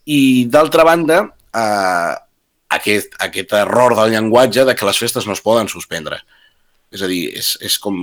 I 0.04 0.44
d'altra 0.52 0.84
banda, 0.84 1.22
eh, 1.56 2.12
aquest, 2.76 3.14
aquest 3.22 3.52
error 3.58 3.96
del 3.98 4.14
llenguatge 4.14 4.64
de 4.64 4.74
que 4.74 4.88
les 4.88 4.98
festes 4.98 5.26
no 5.26 5.36
es 5.36 5.44
poden 5.44 5.70
suspendre. 5.72 6.22
És 6.94 7.02
a 7.02 7.08
dir, 7.10 7.24
és, 7.34 7.48
és 7.66 7.74
com... 7.82 7.96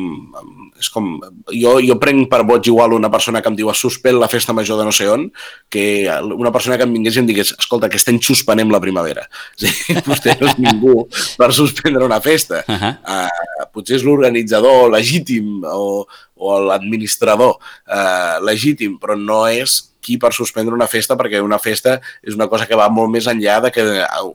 És 0.81 0.89
com 0.91 1.13
jo, 1.53 1.75
jo 1.85 1.95
prenc 2.01 2.25
per 2.31 2.41
boig 2.47 2.67
igual 2.67 2.91
una 2.97 3.11
persona 3.13 3.39
que 3.39 3.47
em 3.47 3.55
diu 3.55 3.69
suspèn 3.77 4.17
la 4.19 4.27
festa 4.31 4.55
major 4.57 4.79
de 4.81 4.87
no 4.87 4.91
sé 4.95 5.07
on, 5.07 5.29
que 5.71 5.83
una 6.35 6.51
persona 6.51 6.75
que 6.75 6.83
em 6.87 6.97
vingués 6.97 7.15
i 7.15 7.21
em 7.21 7.29
digués 7.29 7.53
escolta, 7.55 7.87
aquest 7.87 8.11
any 8.11 8.19
suspenem 8.25 8.73
la 8.73 8.81
primavera. 8.83 9.23
És 9.55 9.63
dir, 9.63 10.01
vostè 10.09 10.35
no 10.41 10.49
és 10.51 10.59
ningú 10.59 10.97
per 11.39 11.51
suspendre 11.55 12.03
una 12.03 12.19
festa. 12.23 12.65
Uh 12.67 12.75
-huh. 12.81 12.91
uh, 12.99 13.69
potser 13.71 13.96
és 13.96 14.03
l'organitzador 14.03 14.91
legítim 14.91 15.63
o, 15.63 16.03
o 16.35 16.59
l'administrador 16.59 17.55
uh, 17.61 18.43
legítim, 18.43 19.00
però 19.00 19.15
no 19.15 19.48
és 19.48 19.90
qui 20.01 20.18
per 20.18 20.33
suspendre 20.33 20.74
una 20.74 20.87
festa, 20.90 21.16
perquè 21.20 21.40
una 21.44 21.59
festa 21.61 22.00
és 22.22 22.35
una 22.35 22.48
cosa 22.51 22.68
que 22.68 22.77
va 22.77 22.90
molt 22.92 23.11
més 23.14 23.27
enllà 23.29 23.59
de 23.66 23.72
que 23.74 23.85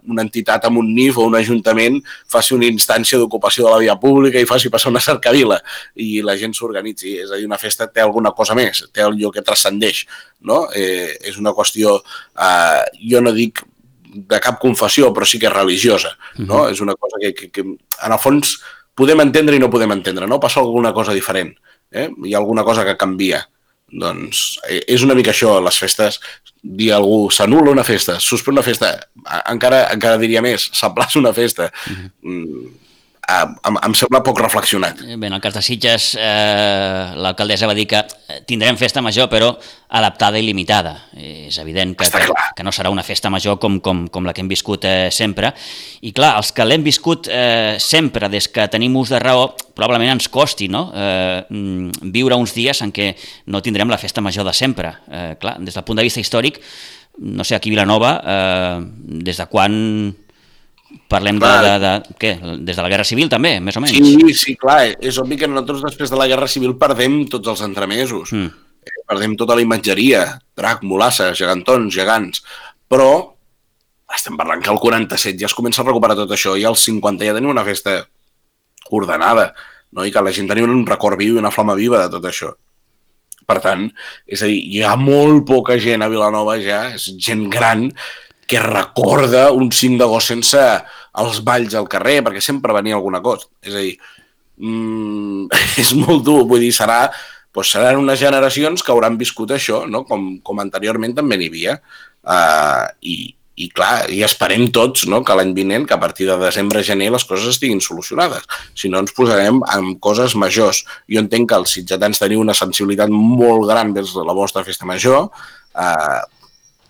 una 0.07 0.25
entitat 0.25 0.65
amb 0.69 0.81
un 0.81 0.93
NIF 0.95 1.19
o 1.19 1.27
un 1.29 1.37
ajuntament 1.39 1.99
faci 2.33 2.55
una 2.57 2.69
instància 2.71 3.19
d'ocupació 3.19 3.67
de 3.67 3.75
la 3.75 3.83
via 3.83 3.97
pública 4.01 4.41
i 4.41 4.49
faci 4.49 4.71
passar 4.73 4.93
una 4.95 5.03
cercavila 5.03 5.59
i 5.95 6.23
la 6.25 6.37
gent 6.41 6.55
s'organitzi. 6.57 7.17
És 7.27 7.33
a 7.33 7.41
dir, 7.41 7.49
una 7.51 7.61
festa 7.61 7.91
té 7.91 8.05
alguna 8.05 8.33
cosa 8.37 8.57
més, 8.59 8.85
té 8.95 9.05
allò 9.05 9.33
que 9.35 9.45
transcendeix. 9.45 10.05
No? 10.47 10.67
Eh, 10.75 11.17
és 11.27 11.41
una 11.43 11.55
qüestió, 11.57 11.99
eh, 12.39 12.85
jo 13.11 13.25
no 13.25 13.35
dic 13.37 13.65
de 14.17 14.41
cap 14.41 14.61
confessió, 14.63 15.11
però 15.13 15.27
sí 15.29 15.41
que 15.43 15.51
és 15.51 15.53
religiosa. 15.53 16.17
No? 16.39 16.45
Uh 16.47 16.61
-huh. 16.61 16.73
És 16.73 16.81
una 16.81 16.95
cosa 16.95 17.19
que, 17.21 17.35
que, 17.35 17.51
que, 17.51 17.61
en 17.61 18.13
el 18.13 18.19
fons, 18.19 18.61
podem 18.95 19.21
entendre 19.21 19.57
i 19.57 19.59
no 19.59 19.71
podem 19.71 19.93
entendre. 19.93 20.27
No? 20.27 20.41
Passa 20.41 20.61
alguna 20.61 20.93
cosa 20.93 21.13
diferent. 21.13 21.57
Eh? 21.91 22.11
Hi 22.25 22.35
ha 22.35 22.39
alguna 22.39 22.65
cosa 22.65 22.85
que 22.85 22.97
canvia 22.97 23.49
doncs 23.93 24.59
eh, 24.69 24.83
és 24.97 25.05
una 25.07 25.15
mica 25.15 25.33
això, 25.35 25.57
les 25.63 25.79
festes, 25.79 26.21
dir 26.63 26.91
a 26.93 26.97
algú, 27.01 27.29
s'anul·la 27.31 27.75
una 27.75 27.85
festa, 27.87 28.19
suspèn 28.23 28.57
una 28.57 28.67
festa, 28.67 28.95
encara, 29.47 29.87
encara 29.95 30.19
diria 30.19 30.43
més, 30.43 30.71
s'aplaça 30.75 31.21
una 31.23 31.35
festa. 31.37 31.71
Mhm. 31.87 32.11
Mm 32.23 32.43
-hmm 32.43 32.86
em, 33.27 33.79
em 33.83 33.95
sembla 33.99 34.21
poc 34.25 34.39
reflexionat. 34.41 35.01
Bé, 35.03 35.27
en 35.27 35.35
el 35.35 35.41
cas 35.43 35.55
de 35.57 35.63
Sitges, 35.65 36.13
eh, 36.21 37.15
l'alcaldessa 37.19 37.67
va 37.67 37.75
dir 37.75 37.87
que 37.91 38.03
tindrem 38.47 38.79
festa 38.79 39.03
major, 39.03 39.29
però 39.31 39.51
adaptada 39.99 40.39
i 40.39 40.45
limitada. 40.47 40.95
És 41.17 41.59
evident 41.63 41.97
que, 41.99 42.09
que, 42.11 42.27
que 42.57 42.67
no 42.67 42.75
serà 42.75 42.91
una 42.93 43.05
festa 43.07 43.31
major 43.33 43.59
com, 43.63 43.81
com, 43.83 44.05
com 44.13 44.27
la 44.27 44.35
que 44.35 44.45
hem 44.45 44.51
viscut 44.51 44.87
eh, 44.87 45.09
sempre. 45.15 45.53
I 46.07 46.13
clar, 46.17 46.35
els 46.41 46.53
que 46.55 46.67
l'hem 46.67 46.85
viscut 46.87 47.31
eh, 47.33 47.77
sempre, 47.83 48.31
des 48.33 48.49
que 48.53 48.69
tenim 48.73 48.95
ús 48.99 49.15
de 49.15 49.23
raó, 49.23 49.49
probablement 49.77 50.15
ens 50.17 50.31
costi 50.33 50.71
no? 50.73 50.89
eh, 50.95 51.43
mm, 51.49 52.13
viure 52.15 52.39
uns 52.39 52.55
dies 52.57 52.83
en 52.87 52.95
què 52.95 53.13
no 53.53 53.63
tindrem 53.63 53.91
la 53.91 54.01
festa 54.01 54.25
major 54.25 54.47
de 54.47 54.55
sempre. 54.57 54.95
Eh, 55.11 55.33
clar, 55.41 55.59
des 55.63 55.75
del 55.75 55.87
punt 55.87 55.99
de 55.99 56.07
vista 56.07 56.23
històric, 56.23 56.63
no 57.19 57.45
sé, 57.45 57.57
aquí 57.57 57.71
a 57.71 57.75
Vilanova, 57.75 58.13
eh, 58.23 58.79
des 59.27 59.41
de 59.41 59.47
quan 59.51 60.15
Parlem 61.11 61.39
de, 61.43 61.53
de, 61.67 61.75
de, 61.83 61.93
què? 62.21 62.33
Des 62.67 62.77
de 62.77 62.83
la 62.83 62.91
Guerra 62.93 63.07
Civil 63.09 63.31
també, 63.33 63.57
més 63.63 63.77
o 63.79 63.83
menys? 63.85 63.97
Sí, 63.97 64.35
sí, 64.39 64.57
clar. 64.61 64.81
És 65.01 65.21
obvi 65.23 65.39
que 65.41 65.49
nosaltres 65.51 65.85
després 65.85 66.13
de 66.13 66.19
la 66.21 66.29
Guerra 66.31 66.49
Civil 66.51 66.77
perdem 66.81 67.23
tots 67.33 67.53
els 67.55 67.63
entremesos. 67.67 68.35
Mm. 68.35 68.51
Perdem 69.07 69.37
tota 69.39 69.57
la 69.59 69.65
imatgeria. 69.65 70.27
Drac, 70.57 70.85
molassa, 70.87 71.33
gegantons, 71.39 71.95
gegants. 71.95 72.43
Però 72.91 73.11
estem 74.15 74.37
parlant 74.39 74.63
que 74.63 74.71
el 74.71 74.79
47 74.83 75.41
ja 75.41 75.49
es 75.49 75.57
comença 75.57 75.83
a 75.83 75.87
recuperar 75.87 76.17
tot 76.19 76.31
això 76.35 76.55
i 76.59 76.65
al 76.67 76.79
50 76.79 77.27
ja 77.27 77.35
tenim 77.35 77.51
una 77.51 77.67
festa 77.67 77.99
ordenada 78.95 79.51
no? 79.93 80.05
i 80.07 80.13
que 80.15 80.23
la 80.23 80.33
gent 80.35 80.49
tenia 80.51 80.67
un 80.67 80.87
record 80.87 81.19
viu 81.19 81.35
i 81.35 81.43
una 81.43 81.51
flama 81.55 81.75
viva 81.79 82.05
de 82.05 82.13
tot 82.15 82.29
això. 82.31 82.53
Per 83.47 83.59
tant, 83.63 83.85
és 84.27 84.43
a 84.43 84.49
dir, 84.51 84.59
hi 84.75 84.83
ha 84.83 84.97
molt 84.99 85.45
poca 85.47 85.77
gent 85.83 86.03
a 86.03 86.11
Vilanova 86.11 86.57
ja, 86.63 86.87
és 86.97 87.13
gent 87.23 87.45
gran 87.51 87.87
que 88.47 88.61
recorda 88.63 89.51
un 89.53 89.71
5 89.73 89.99
d'agost 90.01 90.33
sense 90.33 90.63
els 91.23 91.41
balls 91.47 91.75
al 91.75 91.89
carrer, 91.91 92.21
perquè 92.25 92.43
sempre 92.45 92.75
venia 92.77 92.97
alguna 92.99 93.23
cosa. 93.25 93.49
És 93.63 93.75
a 93.75 93.83
dir, 93.83 93.97
mm, 94.63 95.49
és 95.83 95.95
molt 95.99 96.25
dur, 96.27 96.45
vull 96.49 96.63
dir, 96.63 96.75
serà, 96.75 97.07
doncs 97.57 97.73
seran 97.73 98.03
unes 98.03 98.21
generacions 98.21 98.85
que 98.85 98.93
hauran 98.93 99.17
viscut 99.19 99.55
això, 99.57 99.85
no? 99.89 100.05
com, 100.05 100.37
com 100.45 100.61
anteriorment 100.63 101.17
també 101.17 101.41
n'hi 101.41 101.51
havia. 101.51 101.81
Uh, 102.27 102.85
i, 103.07 103.17
i 103.57 103.71
clar, 103.73 104.11
i 104.13 104.21
esperem 104.27 104.67
tots 104.75 105.07
no, 105.09 105.23
que 105.25 105.35
l'any 105.39 105.55
vinent, 105.57 105.87
que 105.89 105.97
a 105.97 106.01
partir 106.01 106.27
de 106.29 106.37
desembre-gener 106.41 107.09
les 107.15 107.25
coses 107.25 107.55
estiguin 107.55 107.81
solucionades. 107.81 108.45
Si 108.77 108.91
no, 108.93 109.01
ens 109.01 109.15
posarem 109.17 109.63
amb 109.73 109.97
coses 110.05 110.37
majors. 110.37 110.83
Jo 111.09 111.23
entenc 111.23 111.49
que 111.51 111.61
els 111.63 111.77
sitgetans 111.79 112.21
teniu 112.21 112.43
una 112.43 112.57
sensibilitat 112.59 113.13
molt 113.13 113.65
gran 113.71 113.95
de 113.97 114.05
la 114.05 114.37
vostra 114.37 114.65
festa 114.67 114.89
major, 114.89 115.31
eh, 115.73 116.21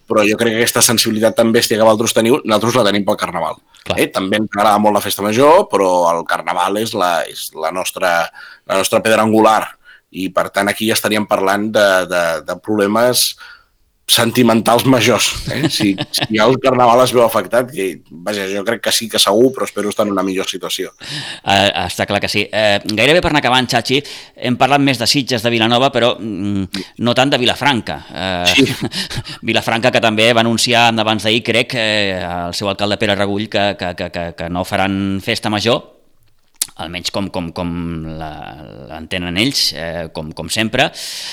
però 0.07 0.25
jo 0.27 0.37
crec 0.38 0.55
que 0.55 0.61
aquesta 0.62 0.85
sensibilitat 0.85 1.37
tan 1.38 1.51
bèstia 1.55 1.79
que 1.79 1.87
vosaltres 1.87 2.14
teniu, 2.16 2.38
nosaltres 2.45 2.79
la 2.79 2.87
tenim 2.88 3.07
pel 3.07 3.19
Carnaval. 3.21 3.59
Eh? 3.95 4.09
També 4.14 4.40
ens 4.40 4.51
agrada 4.51 4.79
molt 4.83 4.97
la 4.99 5.03
festa 5.05 5.23
major, 5.23 5.66
però 5.71 5.90
el 6.12 6.25
Carnaval 6.29 6.79
és 6.83 6.95
la, 6.95 7.11
és 7.29 7.49
la, 7.55 7.73
nostra, 7.75 8.12
la 8.66 8.81
nostra 8.81 9.03
pedra 9.05 9.27
angular 9.27 9.62
i 10.16 10.29
per 10.33 10.49
tant 10.55 10.71
aquí 10.71 10.88
ja 10.88 10.97
estaríem 10.97 11.27
parlant 11.29 11.69
de, 11.75 11.87
de, 12.11 12.25
de 12.47 12.57
problemes 12.62 13.35
sentimentals 14.07 14.87
majors. 14.87 15.35
Eh? 15.51 15.69
Si, 15.69 15.97
si 16.14 16.38
el 16.38 16.59
Carnaval 16.62 17.03
es 17.03 17.12
veu 17.14 17.25
afectat, 17.25 17.73
que, 17.75 17.88
vaja, 18.11 18.47
jo 18.53 18.62
crec 18.66 18.85
que 18.85 18.92
sí 18.95 19.09
que 19.11 19.19
segur, 19.19 19.51
però 19.55 19.66
espero 19.66 19.90
estar 19.90 20.07
en 20.07 20.12
una 20.14 20.23
millor 20.27 20.47
situació. 20.47 20.92
Uh, 21.42 21.73
està 21.83 22.07
clar 22.07 22.21
que 22.23 22.31
sí. 22.31 22.45
Uh, 22.47 22.79
gairebé 22.87 23.21
per 23.25 23.33
anar 23.33 23.42
acabant, 23.42 23.66
Xachi, 23.71 23.99
hem 24.47 24.59
parlat 24.61 24.85
més 24.85 25.03
de 25.03 25.11
Sitges, 25.11 25.42
de 25.42 25.51
Vilanova, 25.51 25.90
però 25.95 26.14
mm, 26.21 26.87
no 27.03 27.16
tant 27.19 27.35
de 27.35 27.42
Vilafranca. 27.42 27.99
Uh, 28.07 28.47
sí. 28.55 28.69
Vilafranca, 29.51 29.90
que 29.90 30.05
també 30.05 30.31
va 30.31 30.47
anunciar 30.47 30.88
abans 30.95 31.27
d'ahir, 31.27 31.42
crec, 31.47 31.75
eh, 31.75 32.23
el 32.23 32.55
seu 32.55 32.71
alcalde 32.71 33.01
Pere 33.03 33.19
Regull, 33.19 33.51
que, 33.51 33.73
que, 33.79 33.92
que, 33.99 34.11
que, 34.14 34.27
que 34.38 34.51
no 34.55 34.64
faran 34.64 35.19
festa 35.25 35.51
major, 35.51 35.96
almenys 36.83 37.11
com, 37.15 37.31
com, 37.33 37.49
com 37.57 37.71
l'entenen 38.21 39.39
ells, 39.41 39.71
eh, 39.73 40.09
com, 40.12 40.29
com 40.37 40.51
sempre. 40.53 40.91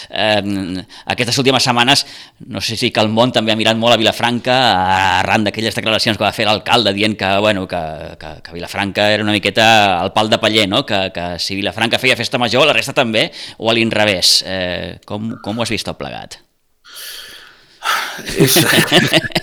Eh, 0.09 0.83
aquestes 1.11 1.37
últimes 1.41 1.65
setmanes, 1.67 2.05
no 2.47 2.61
sé 2.63 2.77
si 2.79 2.91
que 2.95 3.03
el 3.03 3.11
món 3.11 3.33
també 3.35 3.51
ha 3.51 3.59
mirat 3.59 3.79
molt 3.79 3.97
a 3.97 3.99
Vilafranca, 3.99 4.55
arran 5.19 5.43
d'aquelles 5.47 5.75
declaracions 5.75 6.19
que 6.19 6.25
va 6.25 6.33
fer 6.35 6.47
l'alcalde 6.47 6.95
dient 6.95 7.17
que, 7.19 7.33
bueno, 7.43 7.67
que, 7.67 7.83
que, 8.21 8.33
que 8.45 8.55
Vilafranca 8.55 9.09
era 9.11 9.27
una 9.27 9.35
miqueta 9.35 9.67
el 10.03 10.13
pal 10.15 10.31
de 10.31 10.39
paller, 10.39 10.67
no? 10.71 10.85
que, 10.87 11.05
que 11.15 11.27
si 11.43 11.59
Vilafranca 11.59 11.99
feia 11.99 12.19
festa 12.19 12.39
major, 12.39 12.67
la 12.67 12.77
resta 12.77 12.95
també, 12.95 13.29
o 13.59 13.69
a 13.69 13.75
l'inrevés. 13.75 14.39
Eh, 14.47 14.99
com, 15.05 15.33
com 15.43 15.59
ho 15.59 15.67
has 15.67 15.73
vist 15.73 15.87
tot 15.89 15.99
plegat? 15.99 16.39
És... 18.39 18.61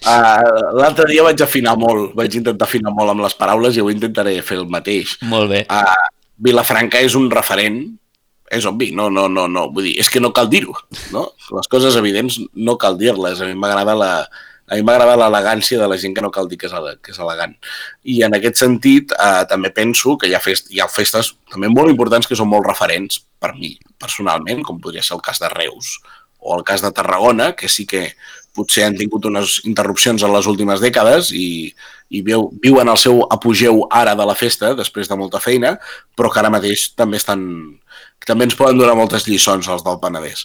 Uh, 0.00 0.76
L'altre 0.80 1.06
dia 1.10 1.24
vaig 1.26 1.42
afinar 1.44 1.76
molt, 1.78 2.14
vaig 2.16 2.38
intentar 2.38 2.68
afinar 2.68 2.92
molt 2.96 3.12
amb 3.12 3.24
les 3.26 3.36
paraules 3.36 3.76
i 3.76 3.82
avui 3.82 3.96
intentaré 3.96 4.38
fer 4.46 4.60
el 4.62 4.68
mateix. 4.72 5.18
Molt 5.28 5.52
bé. 5.52 5.64
Uh, 5.68 6.10
Vilafranca 6.40 7.02
és 7.04 7.16
un 7.18 7.28
referent, 7.32 7.82
és 8.50 8.66
obvi, 8.66 8.90
no, 8.96 9.10
no, 9.12 9.28
no, 9.28 9.46
no, 9.48 9.66
vull 9.74 9.90
dir, 9.90 9.98
és 10.00 10.08
que 10.10 10.22
no 10.22 10.32
cal 10.34 10.48
dir-ho, 10.50 10.72
no? 11.14 11.28
Les 11.54 11.68
coses 11.70 11.98
evidents 12.00 12.40
no 12.56 12.78
cal 12.80 12.96
dir-les, 12.98 13.42
a 13.42 13.50
mi 13.50 13.58
m'agrada 13.58 13.94
la, 13.94 14.12
a 14.70 14.78
mi 14.78 14.86
m'agrada 14.86 15.18
l'elegància 15.18 15.78
de 15.78 15.88
la 15.90 15.98
gent 16.00 16.16
que 16.16 16.24
no 16.24 16.30
cal 16.34 16.48
dir 16.48 16.58
que 16.58 16.70
és, 16.70 16.74
que 17.02 17.12
és 17.14 17.20
elegant. 17.22 17.52
I 18.06 18.20
en 18.26 18.34
aquest 18.38 18.62
sentit 18.62 19.14
eh, 19.16 19.44
també 19.50 19.72
penso 19.74 20.16
que 20.18 20.30
hi 20.30 20.34
ha, 20.34 20.42
fest, 20.42 20.70
hi 20.70 20.80
ha 20.82 20.88
festes 20.90 21.34
també 21.52 21.70
molt 21.70 21.92
importants 21.92 22.30
que 22.30 22.38
són 22.38 22.50
molt 22.50 22.66
referents 22.70 23.20
per 23.42 23.52
mi, 23.58 23.74
personalment, 24.00 24.64
com 24.66 24.80
podria 24.82 25.02
ser 25.02 25.16
el 25.18 25.24
cas 25.26 25.42
de 25.42 25.50
Reus 25.52 25.98
o 26.40 26.56
el 26.56 26.64
cas 26.64 26.80
de 26.80 26.92
Tarragona, 26.96 27.52
que 27.52 27.68
sí 27.68 27.84
que 27.86 28.14
potser 28.56 28.84
han 28.86 28.96
tingut 28.98 29.26
unes 29.30 29.60
interrupcions 29.68 30.22
en 30.26 30.32
les 30.34 30.48
últimes 30.50 30.82
dècades 30.82 31.30
i, 31.36 31.70
i 32.10 32.22
viu, 32.26 32.48
viuen 32.62 32.88
el 32.90 32.98
seu 32.98 33.22
apogeu 33.30 33.84
ara 33.94 34.16
de 34.18 34.26
la 34.26 34.36
festa, 34.38 34.74
després 34.78 35.08
de 35.10 35.18
molta 35.18 35.40
feina, 35.42 35.76
però 36.18 36.30
que 36.32 36.42
ara 36.42 36.52
mateix 36.52 36.90
també 36.98 37.20
estan 37.20 37.44
també 38.26 38.46
ens 38.46 38.56
poden 38.58 38.78
donar 38.78 38.96
moltes 38.98 39.26
lliçons 39.28 39.68
els 39.72 39.84
del 39.86 39.98
Penedès. 40.02 40.44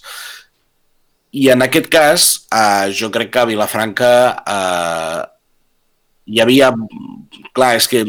I 1.36 1.50
en 1.52 1.66
aquest 1.66 1.90
cas, 1.92 2.28
eh, 2.56 2.92
jo 2.96 3.10
crec 3.12 3.34
que 3.34 3.42
a 3.42 3.50
Vilafranca 3.50 4.12
eh, 4.56 5.22
hi 6.32 6.42
havia... 6.42 6.72
Clar, 7.56 7.76
és 7.80 7.88
que 7.92 8.06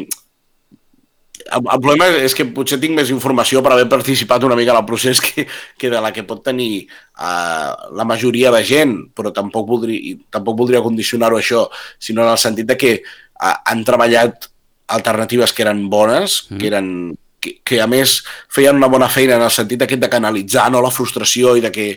el, 1.53 1.63
el 1.63 1.81
problema 1.81 2.09
és 2.25 2.35
que 2.37 2.47
potser 2.57 2.79
tinc 2.83 2.97
més 2.99 3.11
informació 3.15 3.63
per 3.65 3.73
haver 3.75 3.87
participat 3.91 4.45
una 4.47 4.57
mica 4.59 4.75
en 4.75 4.81
el 4.81 4.89
procés 4.89 5.21
que, 5.23 5.47
que 5.79 5.91
de 5.93 6.01
la 6.03 6.13
que 6.15 6.27
pot 6.27 6.43
tenir 6.45 6.87
uh, 6.87 7.93
la 7.97 8.07
majoria 8.09 8.53
de 8.55 8.63
gent, 8.67 8.97
però 9.17 9.33
tampoc 9.35 9.69
voldria, 9.69 10.17
tampoc 10.33 10.59
voldria 10.59 10.85
condicionar-ho 10.85 11.39
això, 11.41 11.67
sinó 11.99 12.25
en 12.25 12.33
el 12.35 12.43
sentit 12.43 12.69
de 12.73 12.79
que 12.81 12.97
uh, 13.01 13.55
han 13.55 13.85
treballat 13.87 14.51
alternatives 14.97 15.53
que 15.53 15.65
eren 15.67 15.87
bones, 15.91 16.45
mm. 16.51 16.59
que 16.59 16.71
eren 16.71 16.91
que, 17.41 17.59
que 17.67 17.81
a 17.83 17.87
més 17.91 18.21
feien 18.53 18.79
una 18.79 18.91
bona 18.91 19.09
feina 19.13 19.37
en 19.37 19.45
el 19.47 19.55
sentit 19.55 19.83
aquest 19.85 20.03
de 20.03 20.11
canalitzar 20.11 20.69
no, 20.73 20.83
la 20.83 20.95
frustració 20.95 21.57
i 21.57 21.65
de 21.65 21.73
que 21.75 21.89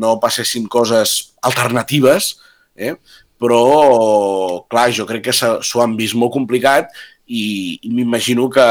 no 0.00 0.18
passessin 0.22 0.68
coses 0.70 1.34
alternatives, 1.44 2.34
eh? 2.76 2.94
però 3.40 4.64
clar, 4.70 4.88
jo 4.94 5.04
crec 5.08 5.26
que 5.28 5.34
s'ho 5.34 5.82
han 5.82 5.96
vist 5.98 6.16
molt 6.16 6.32
complicat 6.32 6.92
i, 7.26 7.78
i 7.82 7.90
m'imagino 7.90 8.48
que 8.52 8.64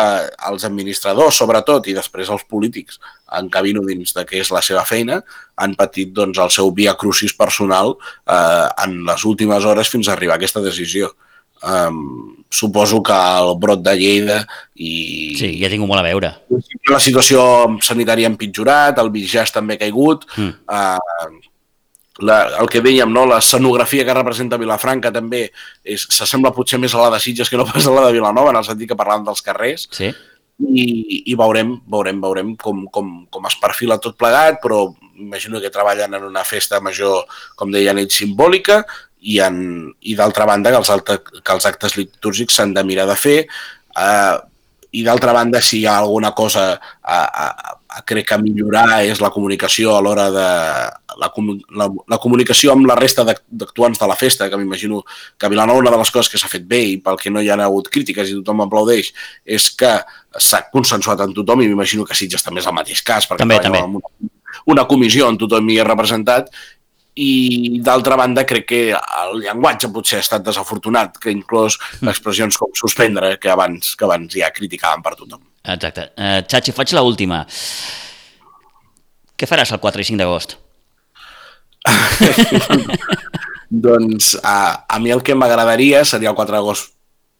els 0.49 0.65
administradors, 0.67 1.39
sobretot, 1.41 1.87
i 1.89 1.95
després 1.97 2.29
els 2.29 2.45
polítics, 2.49 2.99
encabino 3.39 3.81
dins 3.87 4.13
de 4.13 4.25
què 4.29 4.41
és 4.43 4.51
la 4.53 4.61
seva 4.65 4.83
feina, 4.85 5.21
han 5.57 5.73
patit 5.79 6.13
doncs, 6.13 6.39
el 6.41 6.53
seu 6.53 6.69
via 6.75 6.93
crucis 6.99 7.33
personal 7.33 7.95
eh, 7.95 8.67
en 8.85 8.99
les 9.07 9.25
últimes 9.25 9.65
hores 9.65 9.89
fins 9.89 10.09
a 10.09 10.17
arribar 10.17 10.37
a 10.37 10.41
aquesta 10.41 10.61
decisió. 10.61 11.13
Um, 11.63 12.43
suposo 12.51 12.97
que 13.01 13.15
el 13.15 13.53
brot 13.55 13.79
de 13.85 13.93
Lleida 13.95 14.41
i... 14.75 15.31
Sí, 15.39 15.47
ja 15.61 15.69
tinc 15.71 15.87
molt 15.87 16.01
a 16.01 16.03
veure. 16.03 16.33
La 16.91 16.99
situació 16.99 17.45
sanitària 17.79 18.27
ha 18.27 18.33
empitjorat, 18.33 18.99
el 18.99 19.13
Vigès 19.13 19.55
també 19.55 19.77
ha 19.77 19.81
caigut, 19.85 20.27
mm. 20.35 20.51
uh, 20.67 21.42
la, 22.21 22.59
el 22.61 22.69
que 22.69 22.81
dèiem, 22.85 23.09
no? 23.09 23.25
l'escenografia 23.29 24.05
que 24.05 24.13
representa 24.13 24.59
Vilafranca 24.61 25.11
també 25.13 25.47
s'assembla 25.97 26.53
potser 26.53 26.77
més 26.81 26.93
a 26.93 27.01
la 27.01 27.15
de 27.15 27.21
Sitges 27.23 27.49
que 27.49 27.57
no 27.57 27.65
pas 27.69 27.87
a 27.87 27.95
la 27.95 28.05
de 28.07 28.13
Vilanova, 28.19 28.51
en 28.53 28.59
el 28.59 28.67
sentit 28.67 28.91
que 28.91 28.99
parlàvem 28.99 29.25
dels 29.29 29.41
carrers. 29.45 29.87
Sí. 29.91 30.11
I, 30.63 30.85
i 31.31 31.35
veurem, 31.35 31.73
veurem, 31.89 32.19
veurem 32.21 32.53
com, 32.61 32.85
com, 32.93 33.09
com 33.33 33.49
es 33.49 33.57
perfila 33.59 33.97
tot 34.01 34.15
plegat, 34.19 34.61
però 34.61 34.85
imagino 35.17 35.59
que 35.61 35.73
treballen 35.73 36.13
en 36.13 36.27
una 36.29 36.45
festa 36.45 36.79
major, 36.81 37.25
com 37.57 37.73
deien 37.73 37.97
ells, 37.97 38.19
simbòlica, 38.21 38.83
i, 39.23 39.39
en, 39.41 39.57
i 40.01 40.15
d'altra 40.19 40.45
banda 40.45 40.71
que 40.71 40.81
els, 40.83 40.91
alta, 40.93 41.17
que 41.23 41.55
els 41.55 41.65
actes 41.65 41.97
litúrgics 41.97 42.59
s'han 42.59 42.75
de 42.75 42.83
mirar 42.85 43.07
de 43.09 43.17
fer. 43.17 43.37
Eh, 43.97 44.35
I 44.93 45.01
d'altra 45.05 45.33
banda, 45.33 45.61
si 45.61 45.79
hi 45.79 45.85
ha 45.89 45.97
alguna 45.97 46.33
cosa 46.37 46.73
a, 47.01 47.17
a, 47.17 48.01
crec 48.05 48.27
que 48.29 48.37
millorar 48.41 49.03
és 49.05 49.21
la 49.21 49.31
comunicació 49.33 49.95
a 49.95 50.01
l'hora 50.05 50.27
de 50.33 50.45
la, 51.21 51.29
la, 51.77 51.87
la 52.13 52.19
comunicació 52.21 52.73
amb 52.73 52.87
la 52.89 52.97
resta 52.99 53.25
d'actuants 53.25 53.99
de 54.01 54.09
la 54.09 54.17
festa, 54.17 54.49
que 54.49 54.57
m'imagino 54.57 55.03
que 55.37 55.47
a 55.47 55.51
Vilanova 55.53 55.81
una 55.81 55.93
de 55.93 56.01
les 56.01 56.11
coses 56.13 56.31
que 56.31 56.41
s'ha 56.41 56.51
fet 56.51 56.67
bé 56.69 56.81
i 56.91 56.99
pel 57.01 57.17
que 57.21 57.33
no 57.33 57.41
hi 57.41 57.49
ha 57.49 57.57
hagut 57.65 57.89
crítiques 57.93 58.29
i 58.29 58.37
tothom 58.39 58.65
aplaudeix 58.65 59.13
és 59.45 59.69
que 59.77 59.95
s'ha 60.37 60.63
consensuat 60.73 61.25
en 61.25 61.33
tothom 61.37 61.61
i 61.61 61.69
m'imagino 61.69 62.05
que 62.05 62.17
Sitges 62.17 62.45
també 62.45 62.63
és 62.63 62.69
el 62.69 62.77
mateix 62.77 63.01
cas, 63.05 63.29
perquè 63.29 63.45
també, 63.45 63.59
també. 63.61 63.83
Una, 63.83 64.31
una 64.73 64.87
comissió 64.89 65.27
on 65.29 65.37
tothom 65.41 65.69
hi 65.69 65.81
és 65.81 65.89
representat 65.89 66.53
i 67.15 67.79
d'altra 67.85 68.17
banda 68.17 68.45
crec 68.49 68.65
que 68.69 68.81
el 68.93 69.43
llenguatge 69.43 69.89
potser 69.93 70.19
ha 70.19 70.25
estat 70.25 70.45
desafortunat, 70.45 71.19
que 71.21 71.33
inclòs 71.33 71.77
mm. 72.01 72.09
expressions 72.09 72.57
com 72.57 72.73
suspendre, 72.77 73.35
que 73.41 73.51
abans, 73.53 73.93
que 73.95 74.07
abans 74.07 74.33
ja 74.33 74.49
criticaven 74.53 75.03
per 75.05 75.15
tothom. 75.19 75.43
Exacte. 75.63 76.09
Uh, 76.17 76.41
Xachi, 76.49 76.73
faig 76.75 76.95
l 76.95 77.03
última. 77.05 77.43
Què 79.37 79.49
faràs 79.49 79.73
el 79.75 79.81
4 79.83 80.01
i 80.01 80.09
5 80.09 80.21
d'agost? 80.21 80.57
doncs 83.85 84.35
a, 84.39 84.85
a 84.87 84.99
mi 85.03 85.11
el 85.11 85.23
que 85.25 85.35
m'agradaria 85.35 86.03
seria 86.07 86.31
el 86.31 86.37
4 86.37 86.55
d'agost 86.55 86.92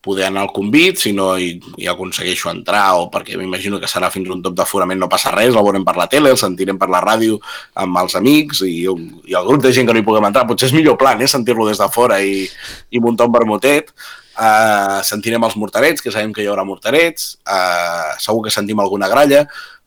poder 0.03 0.25
anar 0.27 0.41
al 0.43 0.51
convit, 0.51 0.97
si 0.99 1.13
no 1.15 1.29
hi, 1.39 1.53
hi 1.79 1.87
aconsegueixo 1.87 2.49
entrar 2.51 2.97
o 2.99 3.05
perquè 3.11 3.37
m'imagino 3.39 3.79
que 3.79 3.87
serà 3.87 4.09
fins 4.11 4.27
un 4.33 4.41
top 4.43 4.57
d'aforament 4.57 4.99
no 4.99 5.07
passa 5.11 5.31
res, 5.31 5.53
el 5.53 5.63
veurem 5.63 5.85
per 5.87 5.95
la 5.95 6.09
tele, 6.11 6.33
el 6.33 6.39
sentirem 6.39 6.79
per 6.81 6.89
la 6.91 6.99
ràdio 7.05 7.37
amb 7.79 8.01
els 8.01 8.17
amics 8.19 8.65
i, 8.67 8.83
i 8.83 9.37
el 9.39 9.47
grup 9.47 9.63
de 9.63 9.71
gent 9.71 9.87
que 9.87 9.95
no 9.95 10.01
hi 10.01 10.05
puguem 10.05 10.27
entrar. 10.27 10.43
Potser 10.49 10.67
és 10.67 10.75
millor 10.75 10.99
plan, 10.99 11.23
eh, 11.23 11.29
sentir-lo 11.31 11.69
des 11.69 11.79
de 11.79 11.87
fora 11.93 12.19
i, 12.19 12.43
i 12.91 13.03
muntar 13.03 13.29
un 13.31 13.37
vermutet. 13.37 13.95
Uh, 14.33 14.97
sentirem 15.05 15.43
els 15.45 15.55
mortarets, 15.61 16.01
que 16.01 16.11
sabem 16.11 16.31
que 16.33 16.41
hi 16.41 16.47
haurà 16.49 16.63
mortarets, 16.65 17.35
uh, 17.45 18.15
segur 18.19 18.47
que 18.47 18.53
sentim 18.55 18.79
alguna 18.81 19.05
gralla, 19.07 19.43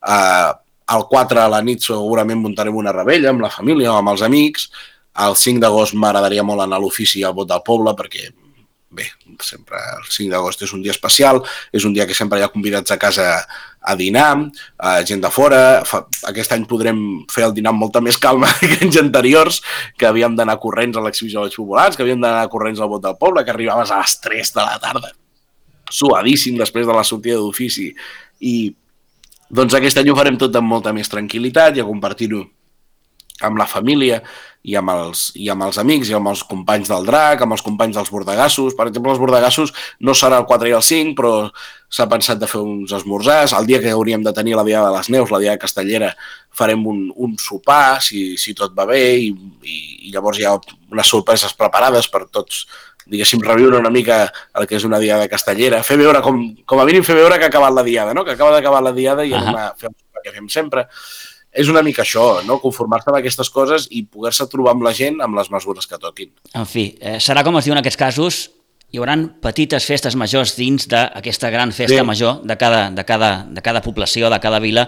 uh, 0.06 0.52
el 0.94 1.06
4 1.10 1.42
a 1.42 1.48
la 1.50 1.60
nit 1.66 1.82
segurament 1.82 2.38
muntarem 2.38 2.78
una 2.78 2.94
rebella 2.94 3.32
amb 3.34 3.42
la 3.42 3.50
família 3.50 3.90
o 3.90 3.98
amb 3.98 4.14
els 4.14 4.22
amics, 4.22 4.68
el 5.26 5.34
5 5.34 5.60
d'agost 5.64 5.98
m'agradaria 5.98 6.46
molt 6.46 6.62
anar 6.62 6.78
a 6.78 6.84
l'ofici 6.84 7.24
al 7.26 7.34
vot 7.34 7.50
del 7.50 7.64
poble 7.66 7.96
perquè 7.98 8.30
bé, 8.96 9.06
sempre 9.44 9.78
el 9.98 10.06
5 10.08 10.32
d'agost 10.32 10.62
és 10.66 10.72
un 10.74 10.82
dia 10.84 10.94
especial, 10.94 11.42
és 11.72 11.84
un 11.84 11.94
dia 11.96 12.06
que 12.08 12.16
sempre 12.16 12.40
hi 12.40 12.44
ha 12.46 12.52
convidats 12.52 12.94
a 12.94 12.98
casa 13.00 13.26
a 13.86 13.94
dinar, 13.94 14.32
a 14.82 14.96
gent 15.06 15.20
de 15.22 15.30
fora, 15.30 15.60
fa, 15.86 16.02
aquest 16.32 16.56
any 16.56 16.64
podrem 16.66 16.98
fer 17.30 17.44
el 17.46 17.54
dinar 17.54 17.70
amb 17.74 17.84
molta 17.84 18.02
més 18.02 18.18
calma 18.18 18.50
que 18.60 18.80
anys 18.80 18.98
anteriors, 19.02 19.60
que 19.98 20.08
havíem 20.08 20.34
d'anar 20.38 20.58
corrents 20.62 20.98
a 20.98 21.04
l'exhibició 21.04 21.44
dels 21.44 21.54
populars, 21.60 21.94
que 21.94 22.02
havíem 22.02 22.24
d'anar 22.24 22.48
corrents 22.50 22.82
al 22.82 22.90
vot 22.90 23.04
del 23.04 23.14
poble, 23.20 23.44
que 23.46 23.54
arribaves 23.54 23.92
a 23.94 24.00
les 24.02 24.18
3 24.24 24.52
de 24.56 24.64
la 24.64 24.80
tarda, 24.82 25.12
suadíssim 25.92 26.58
després 26.58 26.88
de 26.88 26.96
la 26.96 27.06
sortida 27.06 27.38
d'ofici, 27.38 27.92
i 28.42 28.56
doncs 29.46 29.78
aquest 29.78 30.02
any 30.02 30.10
ho 30.10 30.18
farem 30.18 30.38
tot 30.40 30.56
amb 30.58 30.72
molta 30.72 30.90
més 30.96 31.12
tranquil·litat 31.12 31.78
i 31.78 31.84
a 31.84 31.86
compartir-ho 31.86 32.42
amb 33.44 33.58
la 33.58 33.66
família 33.68 34.22
i 34.66 34.74
amb, 34.74 34.90
els, 34.90 35.28
i 35.38 35.46
amb 35.52 35.62
els 35.62 35.76
amics 35.78 36.08
i 36.10 36.14
amb 36.18 36.26
els 36.32 36.42
companys 36.46 36.88
del 36.90 37.04
drac, 37.06 37.42
amb 37.42 37.54
els 37.54 37.62
companys 37.62 37.94
dels 37.94 38.10
bordegassos. 38.10 38.74
Per 38.74 38.88
exemple, 38.88 39.12
els 39.12 39.20
bordegassos 39.22 39.72
no 40.02 40.14
serà 40.16 40.40
el 40.42 40.46
4 40.48 40.72
i 40.72 40.74
el 40.74 40.82
5, 40.82 41.14
però 41.18 41.34
s'ha 41.86 42.08
pensat 42.10 42.40
de 42.40 42.48
fer 42.50 42.58
uns 42.64 42.94
esmorzars. 42.96 43.54
El 43.54 43.68
dia 43.68 43.78
que 43.82 43.92
hauríem 43.94 44.24
de 44.26 44.34
tenir 44.34 44.56
la 44.58 44.64
Diada 44.66 44.90
de 44.90 44.96
les 44.96 45.10
Neus, 45.14 45.30
la 45.30 45.38
Diada 45.42 45.62
Castellera, 45.62 46.10
farem 46.50 46.82
un, 46.88 47.04
un 47.14 47.36
sopar, 47.38 48.00
si, 48.02 48.32
si 48.40 48.56
tot 48.58 48.74
va 48.74 48.88
bé, 48.90 49.04
i, 49.28 49.30
i, 49.62 49.78
i 50.08 50.10
llavors 50.14 50.40
hi 50.40 50.48
ha 50.48 50.56
unes 50.56 51.14
sorpreses 51.14 51.54
preparades 51.54 52.10
per 52.10 52.24
tots, 52.26 52.64
diguéssim, 53.06 53.44
reviure 53.46 53.78
una 53.78 53.92
mica 53.94 54.24
el 54.58 54.66
que 54.66 54.80
és 54.80 54.88
una 54.88 54.98
Diada 54.98 55.30
Castellera. 55.30 55.84
Fer 55.86 56.00
veure, 56.00 56.24
com, 56.26 56.42
com 56.66 56.82
a 56.82 56.88
mínim 56.88 57.06
fer 57.06 57.14
veure 57.20 57.38
que 57.38 57.46
ha 57.46 57.54
acabat 57.54 57.76
la 57.76 57.86
Diada, 57.86 58.16
no? 58.18 58.26
que 58.26 58.34
acaba 58.34 58.56
d'acabar 58.56 58.82
la 58.82 58.96
Diada 58.96 59.22
i 59.22 59.30
uh 59.30 59.38
-huh. 59.38 59.42
anem 59.44 59.62
a 59.62 59.74
fer 59.78 59.92
el 59.92 60.22
que 60.24 60.32
fem 60.32 60.48
sempre 60.48 60.88
és 61.56 61.70
una 61.72 61.82
mica 61.82 62.04
això, 62.04 62.26
no? 62.46 62.58
conformar-se 62.62 63.10
amb 63.10 63.18
aquestes 63.20 63.50
coses 63.52 63.88
i 63.90 64.04
poder-se 64.04 64.46
trobar 64.52 64.74
amb 64.76 64.84
la 64.86 64.92
gent 64.96 65.22
amb 65.24 65.38
les 65.38 65.50
mesures 65.52 65.88
que 65.88 65.98
toquin. 66.00 66.30
En 66.54 66.68
fi, 66.68 66.90
eh, 67.00 67.16
serà 67.22 67.44
com 67.46 67.56
es 67.58 67.66
diu 67.66 67.74
en 67.74 67.80
aquests 67.80 68.00
casos, 68.00 68.40
hi 68.92 69.00
haurà 69.00 69.16
petites 69.42 69.86
festes 69.88 70.16
majors 70.18 70.54
dins 70.58 70.86
d'aquesta 70.90 71.50
gran 71.50 71.72
festa 71.74 72.02
sí. 72.02 72.06
major 72.06 72.40
de 72.46 72.56
cada, 72.60 72.88
de, 72.94 73.04
cada, 73.08 73.30
de 73.48 73.64
cada 73.64 73.82
població, 73.82 74.30
de 74.32 74.40
cada 74.42 74.60
vila, 74.62 74.86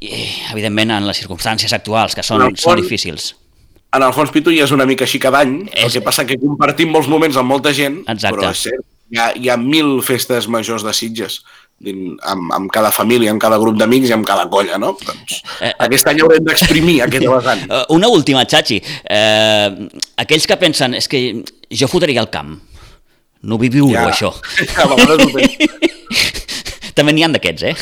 i 0.00 0.12
evidentment 0.52 0.94
en 0.96 1.08
les 1.08 1.20
circumstàncies 1.22 1.72
actuals, 1.76 2.16
que 2.16 2.24
són, 2.24 2.46
fons, 2.48 2.64
són 2.64 2.80
difícils. 2.80 3.34
En 3.96 4.04
el 4.04 4.12
fons, 4.16 4.32
Pitu, 4.34 4.52
ja 4.52 4.66
és 4.66 4.74
una 4.74 4.86
mica 4.88 5.06
així 5.06 5.20
cada 5.22 5.44
any, 5.44 5.60
és... 5.70 5.86
el 5.86 5.94
que 5.98 6.04
passa 6.04 6.26
que 6.28 6.38
compartim 6.40 6.92
molts 6.92 7.08
moments 7.08 7.38
amb 7.40 7.52
molta 7.52 7.72
gent, 7.76 8.02
Exacte. 8.04 8.36
però 8.36 8.52
és 8.52 8.64
cert, 8.68 8.84
hi 9.12 9.20
ha, 9.22 9.30
hi 9.38 9.50
ha 9.52 9.56
mil 9.60 10.00
festes 10.04 10.48
majors 10.50 10.84
de 10.86 10.92
Sitges 10.96 11.40
amb, 11.84 12.48
amb 12.56 12.70
cada 12.72 12.88
família, 12.90 13.30
amb 13.30 13.40
cada 13.42 13.58
grup 13.60 13.76
d'amics 13.78 14.08
i 14.08 14.12
amb 14.16 14.26
cada 14.26 14.48
colla, 14.52 14.78
no? 14.80 14.96
Doncs 14.96 15.42
eh, 15.60 15.72
aquest 15.86 16.08
any 16.08 16.20
haurem 16.24 16.44
d'exprimir 16.46 17.02
aquest 17.06 17.26
vessant. 17.28 17.60
Eh, 17.68 17.84
una 17.96 18.08
última, 18.08 18.44
Xachi. 18.48 18.78
Eh, 19.04 19.68
aquells 20.24 20.46
que 20.48 20.56
pensen, 20.60 20.94
és 20.96 21.08
que 21.08 21.18
jo 21.70 21.86
fotria 21.90 22.20
al 22.24 22.30
camp. 22.32 22.56
No 23.46 23.58
viure 23.60 23.92
ja. 23.92 24.08
això. 24.10 24.32
Ja, 24.76 24.84
També 26.96 27.12
n'hi 27.12 27.24
han 27.26 27.34
d'aquests, 27.36 27.62
eh? 27.68 27.76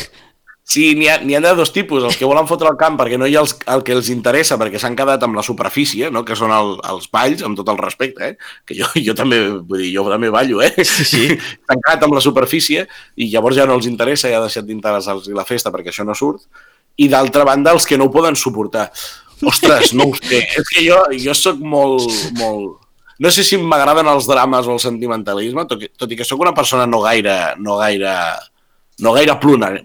Sí, 0.64 0.94
n'hi 0.96 1.10
ha, 1.12 1.18
ha 1.20 1.40
de 1.44 1.50
dos 1.58 1.74
tipus, 1.74 2.06
els 2.08 2.16
que 2.16 2.24
volen 2.24 2.46
fotre 2.48 2.70
el 2.70 2.78
camp 2.80 2.94
perquè 2.96 3.18
no 3.20 3.26
hi 3.28 3.34
ha 3.36 3.42
els, 3.44 3.52
el 3.68 3.82
que 3.84 3.92
els 3.92 4.06
interessa, 4.08 4.56
perquè 4.56 4.80
s'han 4.80 4.94
quedat 4.96 5.22
amb 5.26 5.36
la 5.36 5.42
superfície, 5.44 6.08
no? 6.10 6.22
que 6.24 6.36
són 6.40 6.54
el, 6.56 6.78
els 6.88 7.10
balls, 7.12 7.42
amb 7.44 7.58
tot 7.58 7.68
el 7.68 7.76
respecte, 7.82 8.30
eh? 8.30 8.54
que 8.64 8.78
jo, 8.78 8.88
jo 8.96 9.14
també, 9.18 9.42
vull 9.58 9.82
dir, 9.82 9.90
jo 9.92 10.06
també 10.08 10.30
ballo, 10.32 10.62
eh? 10.64 10.72
Sí, 10.80 11.04
sí. 11.04 11.26
S'han 11.68 11.82
quedat 11.82 12.06
amb 12.08 12.16
la 12.16 12.22
superfície 12.24 12.86
i 13.20 13.28
llavors 13.34 13.58
ja 13.60 13.66
no 13.68 13.76
els 13.76 13.90
interessa, 13.90 14.30
ja 14.32 14.40
ha 14.40 14.46
deixat 14.46 14.64
d'interessar-los 14.70 15.28
la 15.36 15.44
festa 15.44 15.72
perquè 15.74 15.92
això 15.92 16.08
no 16.08 16.16
surt. 16.16 16.48
I 16.96 17.10
d'altra 17.12 17.44
banda, 17.44 17.76
els 17.76 17.84
que 17.84 18.00
no 18.00 18.08
ho 18.08 18.14
poden 18.14 18.38
suportar. 18.38 18.86
Ostres, 19.44 19.92
no 19.92 20.08
ho 20.08 20.16
sé, 20.16 20.40
és 20.62 20.72
que 20.72 20.86
jo, 20.86 21.02
jo 21.26 21.36
sóc 21.36 21.60
molt, 21.60 22.08
molt... 22.40 22.80
No 23.20 23.30
sé 23.30 23.44
si 23.44 23.60
m'agraden 23.60 24.08
els 24.10 24.24
drames 24.26 24.64
o 24.64 24.78
el 24.78 24.82
sentimentalisme, 24.82 25.68
tot, 25.68 25.84
tot 26.00 26.10
i 26.10 26.16
que 26.16 26.24
sóc 26.24 26.40
una 26.40 26.56
persona 26.56 26.88
no 26.88 27.04
gaire, 27.04 27.36
no 27.60 27.76
gaire 27.78 28.16
no 29.02 29.12
gaire 29.12 29.34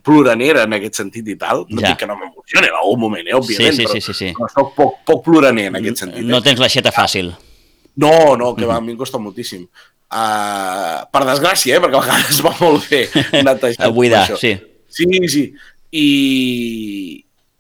ploranera 0.06 0.64
en 0.68 0.76
aquest 0.78 1.00
sentit 1.02 1.28
i 1.32 1.36
tal. 1.40 1.64
No 1.70 1.82
ja. 1.82 1.92
dic 1.92 2.02
que 2.04 2.10
no 2.10 2.18
m'emocioni 2.20 2.70
en 2.70 2.78
algun 2.78 3.00
moment, 3.06 3.28
eh, 3.28 3.36
òbviament, 3.38 3.78
sí, 3.78 3.86
sí, 3.86 4.02
sí, 4.02 4.02
sí, 4.06 4.18
sí. 4.18 4.32
però 4.38 4.50
soc 4.54 4.74
poc, 4.78 5.00
poc 5.08 5.24
ploraner 5.26 5.70
en 5.72 5.80
aquest 5.80 6.04
sentit. 6.06 6.26
No 6.28 6.42
eh? 6.42 6.46
tens 6.46 6.62
l'aixeta 6.62 6.94
fàcil. 6.96 7.32
No, 8.00 8.36
no, 8.40 8.54
que 8.56 8.68
va, 8.70 8.78
a 8.78 8.84
mi 8.84 8.94
em 8.94 9.00
costa 9.00 9.22
moltíssim. 9.22 9.66
Uh, 10.10 11.06
per 11.14 11.22
desgràcia, 11.28 11.78
eh, 11.78 11.82
perquè 11.84 11.98
a 11.98 12.06
vegades 12.06 12.42
va 12.46 12.54
molt 12.62 12.86
bé 12.90 13.04
netejar. 13.46 13.90
A 13.90 13.92
buidar, 13.94 14.26
sí. 14.42 14.56
Sí, 14.90 15.06
sí. 15.30 15.44
I, 15.90 16.06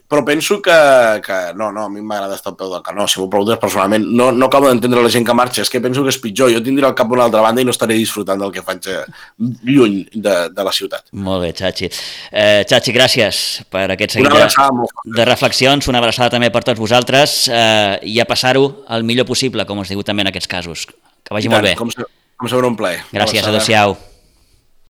però 0.10 0.24
penso 0.26 0.58
que, 0.60 0.76
que 1.22 1.38
no, 1.54 1.69
no, 1.72 1.84
a 1.86 1.89
mi 1.93 2.02
m'agrada 2.02 2.34
estar 2.34 2.50
al 2.50 2.58
peu 2.58 2.72
del 2.72 2.82
canó, 2.82 3.06
si 3.08 3.19
m'ho 3.22 3.28
preguntes 3.30 3.60
personalment, 3.62 4.08
no, 4.10 4.32
no 4.34 4.48
acabo 4.50 4.65
d'entendre 4.65 5.04
la 5.06 5.12
gent 5.13 5.28
que 5.28 5.36
marxa, 5.38 5.62
és 5.62 5.69
que 5.69 5.82
penso 5.84 6.02
que 6.02 6.10
és 6.10 6.17
pitjor, 6.17 6.50
jo 6.50 6.63
tindré 6.65 6.88
el 6.89 6.95
cap 6.98 7.13
a 7.13 7.13
una 7.13 7.28
altra 7.28 7.43
banda 7.45 7.62
i 7.62 7.67
no 7.67 7.76
estaré 7.76 7.93
disfrutant 8.00 8.41
del 8.41 8.50
que 8.56 8.63
faig 8.65 8.89
eh, 8.89 9.04
lluny 9.69 10.00
de, 10.15 10.36
de 10.50 10.65
la 10.65 10.74
ciutat. 10.74 11.06
Molt 11.13 11.45
bé, 11.45 11.54
Xachi. 11.54 11.91
Eh, 12.34 12.65
Xachi, 12.65 12.95
gràcies 12.98 13.43
per 13.69 13.86
aquest 13.93 14.17
seguit 14.17 14.34
de, 14.34 14.89
de 15.22 15.30
reflexions, 15.30 15.91
una 15.93 16.02
abraçada 16.02 16.34
també 16.34 16.50
per 16.50 16.65
tots 16.65 16.82
vosaltres 16.82 17.43
eh, 17.54 18.02
i 18.10 18.17
a 18.17 18.26
passar-ho 18.26 18.65
el 18.89 19.06
millor 19.06 19.30
possible, 19.30 19.67
com 19.69 19.86
us 19.86 19.93
diu 19.93 20.02
també 20.02 20.26
en 20.26 20.34
aquests 20.34 20.50
casos. 20.50 20.89
Que 21.22 21.38
vagi 21.38 21.54
tant, 21.54 21.60
molt 21.60 21.69
bé. 21.69 21.78
Com, 21.78 21.93
com 21.93 22.50
sempre 22.50 22.74
un 22.74 22.82
plaer. 22.82 23.06
Gràcies, 23.13 23.45
adeu-siau. 23.45 24.00